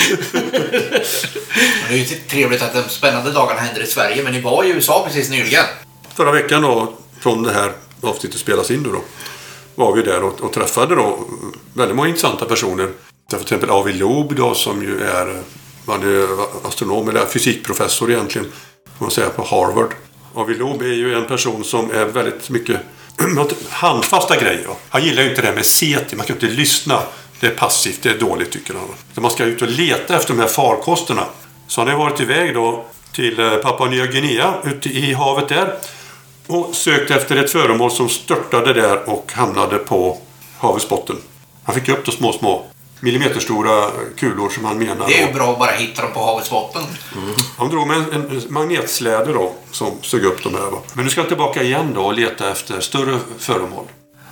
[1.88, 4.68] Det är ju trevligt att de spännande dagarna händer i Sverige, men ni var i
[4.68, 5.64] USA precis nyligen.
[6.14, 9.02] Förra veckan då, från det här avsnittet spelas in då, då
[9.74, 11.18] var vi där och, och träffade då
[11.74, 12.88] väldigt många intressanta personer.
[13.30, 15.42] Till exempel Avi Loeb då som ju är,
[15.86, 16.26] han är
[16.68, 18.52] astronom eller fysikprofessor egentligen,
[18.98, 19.94] får man säga, på Harvard.
[20.34, 22.80] Avi Loeb är ju en person som är väldigt mycket
[23.70, 24.66] handfasta grejer.
[24.88, 27.02] Han gillar ju inte det här med SETI, man kan inte lyssna.
[27.40, 28.82] Det är passivt, det är dåligt tycker han.
[29.14, 31.24] Så man ska ut och leta efter de här farkosterna.
[31.66, 35.74] Så han har varit iväg då till eh, Papua Nya Guinea, ute i havet där.
[36.46, 40.18] Och sökt efter ett föremål som störtade där och hamnade på
[40.58, 41.16] havets botten.
[41.64, 42.64] Han fick upp de små, små
[43.00, 45.06] millimeterstora kulor som han menar.
[45.08, 46.82] Det är ju bra att bara hitta dem på havets botten.
[47.58, 50.70] han drog med en, en magnetsläde då som sög upp de här.
[50.70, 50.78] Va?
[50.92, 53.84] Men nu ska han tillbaka igen då och leta efter större föremål.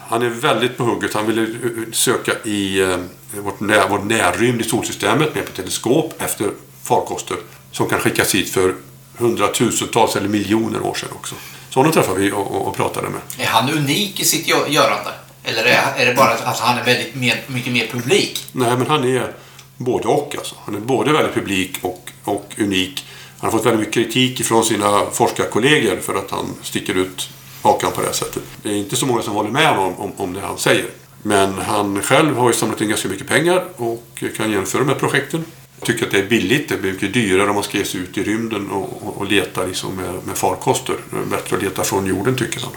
[0.08, 1.14] Han är väldigt på hugget.
[1.14, 1.46] Han ville
[1.92, 2.96] söka i eh,
[3.42, 6.50] vårt, när, vår närrymd i solsystemet med på teleskop efter
[6.84, 7.36] farkoster
[7.72, 8.74] som kan skickas hit för
[9.18, 11.34] hundratusentals eller miljoner år sedan också.
[11.70, 13.20] Så honom träffade vi och, och, och pratade med.
[13.38, 15.10] Är han unik i sitt gö- görande?
[15.48, 15.64] Eller
[15.96, 18.44] är, det bara att han är väldigt mer, mycket mer publik?
[18.52, 19.32] Nej, men han är
[19.76, 20.34] både och.
[20.38, 20.54] Alltså.
[20.64, 23.06] Han är både väldigt publik och, och unik.
[23.38, 27.28] Han har fått väldigt mycket kritik från sina forskarkollegor för att han sticker ut
[27.62, 28.42] hakan på det här sättet.
[28.62, 30.86] Det är inte så många som håller med honom om, om det han säger.
[31.22, 34.98] Men han själv har ju samlat in ganska mycket pengar och kan genomföra de här
[34.98, 35.44] projekten.
[35.78, 36.68] Jag tycker att det är billigt.
[36.68, 39.26] Det blir mycket dyrare om man ska ge sig ut i rymden och, och, och
[39.26, 40.96] leta liksom med, med farkoster.
[41.10, 42.72] Det är bättre att leta från jorden, tycker han.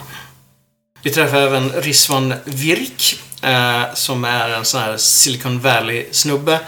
[1.01, 6.59] Vi träffar även Rizwan Virk, eh, som är en sån här Silicon Valley-snubbe.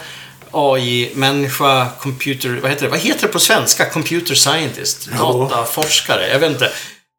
[0.50, 2.58] AI-människa, computer...
[2.62, 2.90] Vad heter det?
[2.90, 3.90] Vad heter det på svenska?
[3.90, 5.08] Computer scientist?
[5.18, 5.32] Ja.
[5.32, 6.28] Dataforskare?
[6.28, 6.72] Jag vet inte.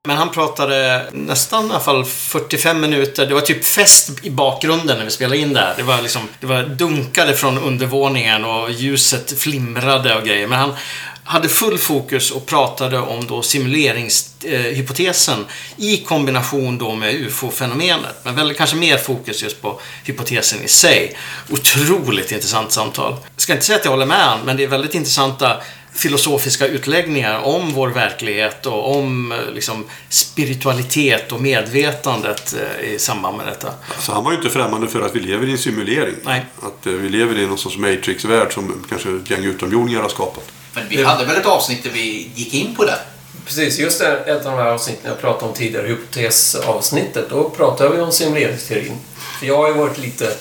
[0.08, 3.26] Men han pratade nästan i alla fall 45 minuter.
[3.26, 5.74] Det var typ fest i bakgrunden när vi spelade in där.
[5.78, 10.48] Det var liksom, det var dunkade från undervåningen och ljuset flimrade och grejer.
[10.48, 10.76] Men han
[11.24, 15.46] hade full fokus och pratade om då simuleringshypotesen
[15.78, 18.16] i kombination då med UFO-fenomenet.
[18.24, 21.18] Men väl kanske mer fokus just på hypotesen i sig.
[21.50, 23.16] Otroligt intressant samtal.
[23.36, 25.58] Jag ska inte säga att jag håller med han, men det är väldigt intressanta
[25.94, 33.38] filosofiska utläggningar om vår verklighet och om eh, liksom, spiritualitet och medvetandet eh, i samband
[33.38, 33.74] med detta.
[34.00, 36.16] Så han var ju inte främmande för att vi lever i en simulering.
[36.24, 36.46] Nej.
[36.62, 40.52] Att eh, vi lever i någon sorts Matrix-värld som kanske ett gäng utomjordingar har skapat.
[40.74, 43.00] Men vi hade väl ett avsnitt där vi gick in på det.
[43.46, 47.96] Precis, just det, ett av de här avsnitten jag pratade om tidigare, hypotesavsnittet, då pratade
[47.96, 48.98] vi om simuleringsteorin.
[49.40, 50.34] För jag har ju varit lite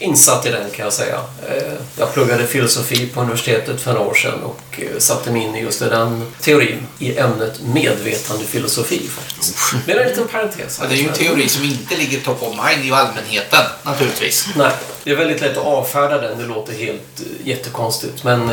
[0.00, 1.20] insatt i den kan jag säga.
[1.48, 5.54] Eh, Jag pluggade filosofi på universitetet för några år sedan och eh, satte mig in
[5.56, 9.56] i just den teorin i ämnet medvetandefilosofi faktiskt.
[9.86, 10.78] Det är en liten parentes.
[10.82, 14.46] Ja, det är ju en teori som inte ligger top of mind i allmänheten naturligtvis.
[14.56, 14.70] Nej,
[15.04, 16.38] det är väldigt lätt att avfärda den.
[16.38, 18.24] Det låter helt eh, jättekonstigt.
[18.24, 18.46] Men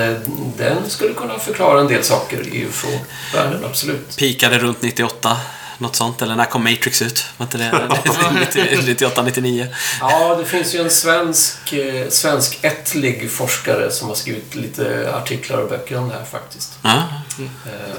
[0.57, 4.15] den skulle kunna förklara en del saker i UFO-världen, absolut.
[4.17, 5.37] Pikade runt 98.
[5.77, 6.21] Något sånt.
[6.21, 7.25] Eller när kom Matrix ut?
[7.37, 9.67] Var inte det 98, 99?
[10.01, 15.57] Ja, det finns ju en svensk, eh, svensk ättlig forskare som har skrivit lite artiklar
[15.57, 16.79] och böcker om det här faktiskt.
[16.81, 17.03] Ja.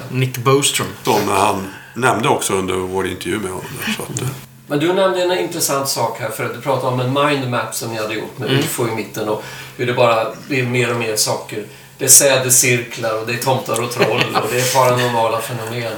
[0.09, 0.87] Nick Bostrom.
[1.03, 3.65] Som han nämnde också under vår intervju med honom.
[3.85, 4.27] där, Så att, eh,
[4.67, 6.51] Men du nämnde en intressant sak här förut.
[6.55, 9.43] Du pratade om en mindmap som ni hade gjort med UFO i mitten och
[9.77, 11.65] hur det bara blir mer och mer saker.
[11.97, 15.93] Det är sädescirklar och det är tomtar och troll och det är paranormala fenomen.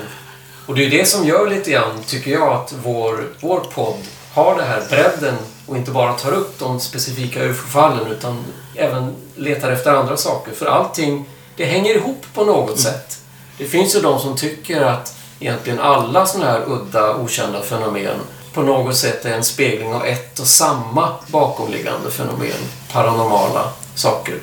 [0.72, 3.98] Och det är det som gör lite grann, tycker jag, att vår, vår podd
[4.34, 5.36] har det här bredden
[5.68, 8.44] och inte bara tar upp de specifika UFO-fallen utan
[8.76, 10.52] även letar efter andra saker.
[10.54, 13.20] För allting, det hänger ihop på något sätt.
[13.58, 18.20] Det finns ju de som tycker att egentligen alla sådana här udda, okända fenomen
[18.54, 22.62] på något sätt är en spegling av ett och samma bakomliggande fenomen.
[22.94, 24.36] Paranormala saker.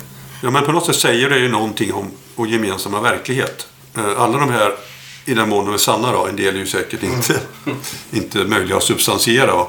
[0.42, 3.66] Ja, men på något sätt säger det ju någonting om vår gemensamma verklighet.
[3.96, 4.74] Eh, Alla de här,
[5.28, 7.40] i den mån de är sanna då, en del är ju säkert inte,
[8.10, 9.68] inte möjliga att substansiera, va?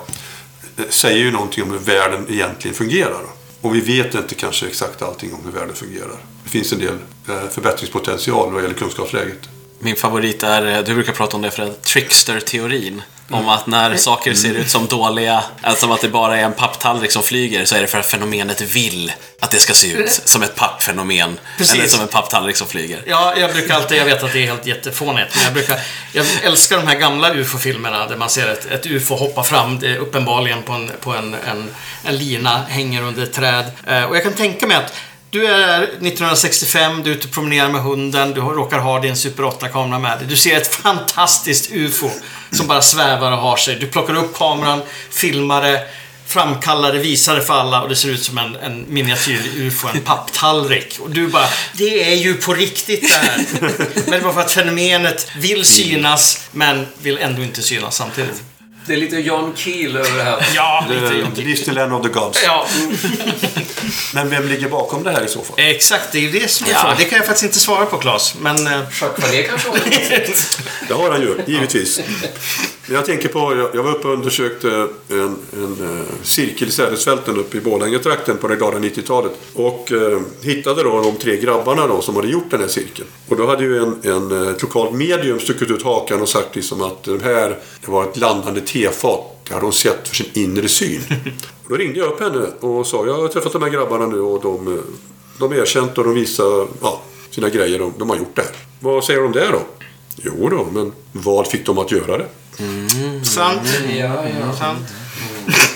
[0.78, 3.22] Eh, säger ju någonting om hur världen egentligen fungerar.
[3.62, 6.18] Och vi vet inte kanske exakt allting om hur världen fungerar.
[6.44, 6.96] Det finns en del
[7.30, 9.50] eh, förbättringspotential vad gäller kunskapsläget.
[9.80, 13.02] Min favorit är, eh, du brukar prata om det för trickster-teorin.
[13.30, 16.54] Om att när saker ser ut som dåliga, alltså som att det bara är en
[16.54, 20.22] papptallrik som flyger, så är det för att fenomenet vill att det ska se ut
[20.26, 21.40] som ett pappfenomen.
[21.58, 21.74] Precis.
[21.76, 23.02] Eller som en papptallrik som flyger.
[23.06, 25.80] Ja, jag brukar alltid, jag vet att det är helt jättefånigt, men jag brukar,
[26.14, 30.62] jag älskar de här gamla UFO-filmerna där man ser ett, ett UFO hoppa fram, uppenbarligen
[30.64, 31.70] på en, på en, en,
[32.04, 33.72] en lina, hänger under ett träd.
[33.88, 34.94] Eh, och jag kan tänka mig att
[35.32, 39.44] du är 1965, du är ute och promenerar med hunden, du råkar ha din Super
[39.44, 40.28] 8-kamera med dig.
[40.28, 42.10] Du ser ett fantastiskt UFO
[42.52, 43.76] som bara svävar och har sig.
[43.76, 45.88] Du plockar upp kameran, filmar det,
[46.28, 50.02] framkallar det, visar det för alla och det ser ut som en, en miniatyr-UFO, en
[50.02, 50.98] papptallrik.
[51.00, 53.46] Och du bara, det är ju på riktigt det här.
[54.10, 58.44] Men det var för att fenomenet vill synas, men vill ändå inte synas samtidigt.
[58.90, 60.48] Det är lite John Keel över det här.
[60.56, 61.36] Ja, lite Eh, jobbigt.
[61.46, 62.44] Disneyland of the Gods.
[62.46, 62.68] Ja,
[64.14, 65.56] Men vem ligger bakom det här i så fall?
[65.58, 66.12] exakt.
[66.12, 66.78] Det är ju det som är Ja.
[66.80, 66.96] frågan.
[66.98, 68.36] Det kan jag faktiskt inte svara på, Claes.
[68.42, 68.68] Men...
[68.68, 69.78] eh, Jacques Vallée kanske har
[70.88, 70.94] det.
[70.94, 72.00] Har han ju, givetvis.
[72.86, 77.38] Men Jag tänker på, jag var uppe och undersökte en, en eh, cirkel i Sädesfälten
[77.38, 79.32] uppe i Borlängetrakten på det glada 90-talet.
[79.54, 83.08] Och eh, hittade då de tre grabbarna då som hade gjort den här cirkeln.
[83.28, 86.56] Och då hade ju en, en eh, ett lokalt medium stuckit ut hakan och sagt
[86.56, 87.50] liksom att det här
[87.86, 89.20] det var ett landande tefat.
[89.48, 91.02] Det hade hon sett för sin inre syn.
[91.64, 94.20] Och då ringde jag upp henne och sa jag har träffat de här grabbarna nu
[94.20, 94.84] och de,
[95.40, 97.80] de är erkänt och de visar ja, sina grejer.
[97.80, 98.52] De, de har gjort det här.
[98.80, 99.62] Vad säger de det då?
[100.16, 102.28] Jo då, men vad fick de att göra det?
[103.26, 103.62] sant.
[103.90, 104.54] Ja, ja.
[104.60, 104.88] Sant.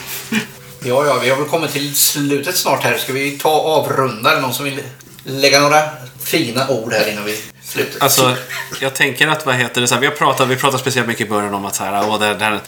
[0.85, 2.97] Ja, ja, vi har väl kommit till slutet snart här.
[2.97, 4.37] Ska vi ta avrunda?
[4.37, 4.81] Är någon som vill
[5.23, 5.81] lägga några
[6.23, 8.03] fina ord här innan vi slutar?
[8.03, 8.35] Alltså,
[8.81, 11.27] jag tänker att, vad heter det, så här, vi har pratat, vi pratat speciellt mycket
[11.27, 12.59] i början om att så här, åh, det, det, här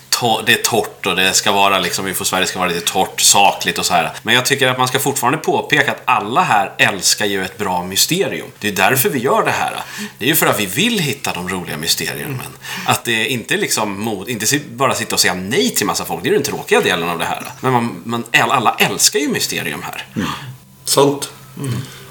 [0.45, 3.77] det är torrt och det ska vara liksom, UFO Sverige ska vara lite torrt, sakligt
[3.77, 4.11] och så här.
[4.23, 7.83] Men jag tycker att man ska fortfarande påpeka att alla här älskar ju ett bra
[7.83, 8.47] mysterium.
[8.59, 9.73] Det är därför vi gör det här.
[10.17, 12.43] Det är ju för att vi vill hitta de roliga mysterierna.
[12.85, 16.29] Att det inte liksom, mod, inte bara sitta och säga nej till massa folk, det
[16.29, 17.43] är den tråkiga delen av det här.
[17.61, 20.05] Men man, man, alla älskar ju mysterium här.
[20.85, 21.29] Sant.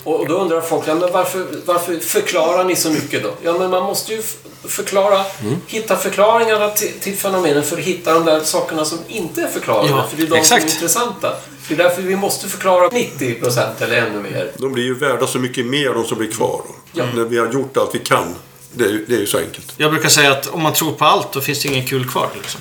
[0.04, 3.34] Och då undrar folk, ja, men varför, varför förklarar ni så mycket då?
[3.42, 4.22] Ja, men man måste ju
[4.68, 5.24] förklara,
[5.66, 9.88] hitta förklaringarna till, till fenomenen för att hitta de där sakerna som inte är förklarade.
[9.88, 10.64] Ja, för det är de som exakt.
[10.64, 11.32] är intressanta.
[11.68, 14.50] Det är därför vi måste förklara 90% eller ännu mer.
[14.56, 16.62] De blir ju värda så mycket mer de som blir kvar.
[16.92, 17.02] Då.
[17.14, 18.34] När vi har gjort allt vi kan
[18.72, 19.72] Det är, ju- det är ju så enkelt.
[19.76, 22.28] Jag brukar säga att om man tror på allt, då finns det ingen kul kvar.
[22.34, 22.60] Liksom.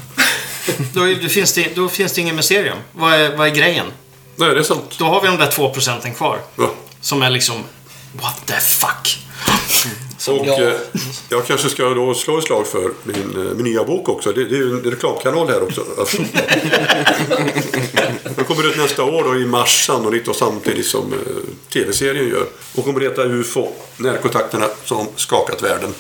[1.24, 2.78] då, finns det, då finns det ingen mysterium.
[2.92, 3.86] Vad är, vad är grejen?
[4.36, 4.96] Nej, det är sant.
[4.98, 6.40] Då har vi de där två procenten kvar.
[6.56, 6.72] Ja.
[7.04, 7.64] Som är liksom...
[8.22, 9.20] What the fuck?
[10.28, 10.62] Och Ja.
[10.62, 10.74] eh,
[11.30, 14.32] jag kanske ska då slå ett slag för min, eh, min nya bok också.
[14.32, 15.86] Det, det är ju en reklamkanal här också.
[18.36, 21.20] Den kommer ut nästa år då i mars sannolikt och samtidigt som eh,
[21.74, 22.46] tv-serien gör.
[22.76, 25.94] Och kommer heta UFO, närkontakterna som skakat världen.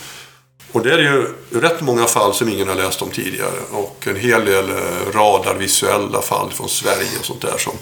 [0.71, 1.27] Och det är ju
[1.59, 3.59] rätt många fall som ingen har läst om tidigare.
[3.71, 4.75] Och en hel del eh,
[5.13, 7.73] radarvisuella fall från Sverige och sånt där som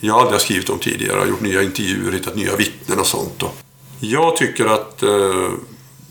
[0.00, 1.12] jag aldrig har skrivit om tidigare.
[1.12, 3.42] Jag har gjort nya intervjuer, hittat nya vittnen och sånt.
[3.42, 3.54] Och
[4.00, 5.50] jag tycker att eh,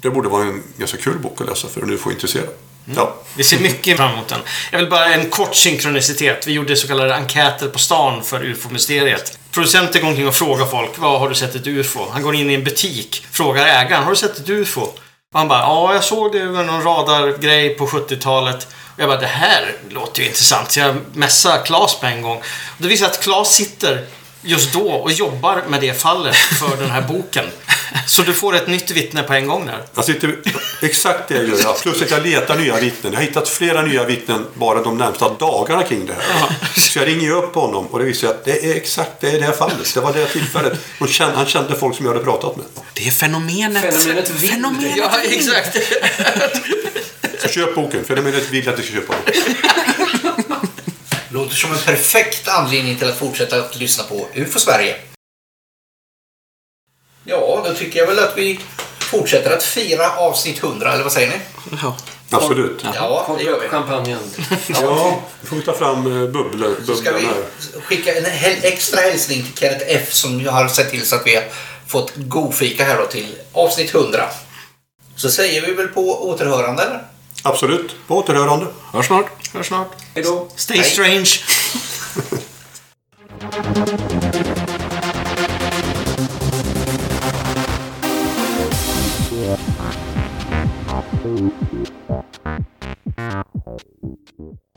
[0.01, 2.49] det borde vara en ganska kul bok att läsa för en UFO-intresserad.
[2.95, 3.15] Ja.
[3.35, 4.39] Vi ser mycket fram emot den.
[4.71, 6.47] Jag vill bara en kort synkronicitet.
[6.47, 9.39] Vi gjorde så kallade enkäter på stan för UFO-mysteriet.
[9.51, 12.09] Producenten går omkring och frågar folk, vad har du sett ett UFO?
[12.11, 14.81] Han går in i en butik, frågar ägaren, har du sett ett UFO?
[14.81, 18.67] Och han bara, ja, jag såg det över någon radargrej på 70-talet.
[18.99, 20.71] Jag bara, det här låter ju intressant.
[20.71, 22.37] Så jag messade Claes på en gång.
[22.37, 22.43] Och
[22.77, 24.05] det visar att Claes sitter
[24.41, 27.45] just då och jobbar med det fallet för den här boken.
[28.07, 29.83] Så du får ett nytt vittne på en gång där.
[29.95, 30.35] Jag sitter,
[30.81, 31.81] exakt det gör jag.
[31.81, 33.13] Plus att jag letar nya vittnen.
[33.13, 36.55] Jag har hittat flera nya vittnen bara de närmsta dagarna kring det här.
[36.79, 39.39] Så jag ringer upp honom och det visar sig att det är exakt det, är
[39.39, 39.93] det här fallet.
[39.93, 40.79] Det var det tillfället.
[40.99, 42.65] Och kände, han kände folk som jag hade pratat med.
[42.93, 43.83] Det är fenomenet...
[43.83, 44.51] Fenomenet vind.
[44.53, 45.33] Fenomenet Ja, vind.
[45.33, 45.77] exakt.
[47.41, 49.33] Så köp boken, för det vill att du ska köpa den.
[51.29, 54.95] Låter som en perfekt anledning till att fortsätta att lyssna på UFO Sverige.
[57.23, 58.59] Ja, då tycker jag väl att vi
[58.99, 61.39] fortsätter att fira avsnitt 100, eller vad säger ni?
[61.81, 61.97] Ja.
[62.31, 62.85] Absolut.
[62.95, 63.67] Ja, det gör vi.
[63.67, 64.19] Champagnen.
[64.67, 67.27] Ja, får vi ta fram eh, bubblor, Så ska vi
[67.83, 68.25] skicka en
[68.61, 71.43] extra hälsning till Kenneth F som har sett till så att vi har
[71.87, 74.29] fått godfika här då till avsnitt 100.
[75.15, 77.03] Så säger vi väl på återhörande eller?
[77.43, 77.95] Absolut.
[78.07, 78.67] På återhörande.
[78.93, 79.53] Hörs snart.
[79.53, 79.91] Hörs snart.
[80.15, 80.47] Hej då.
[80.55, 80.89] Stay Hej.
[80.89, 81.29] strange.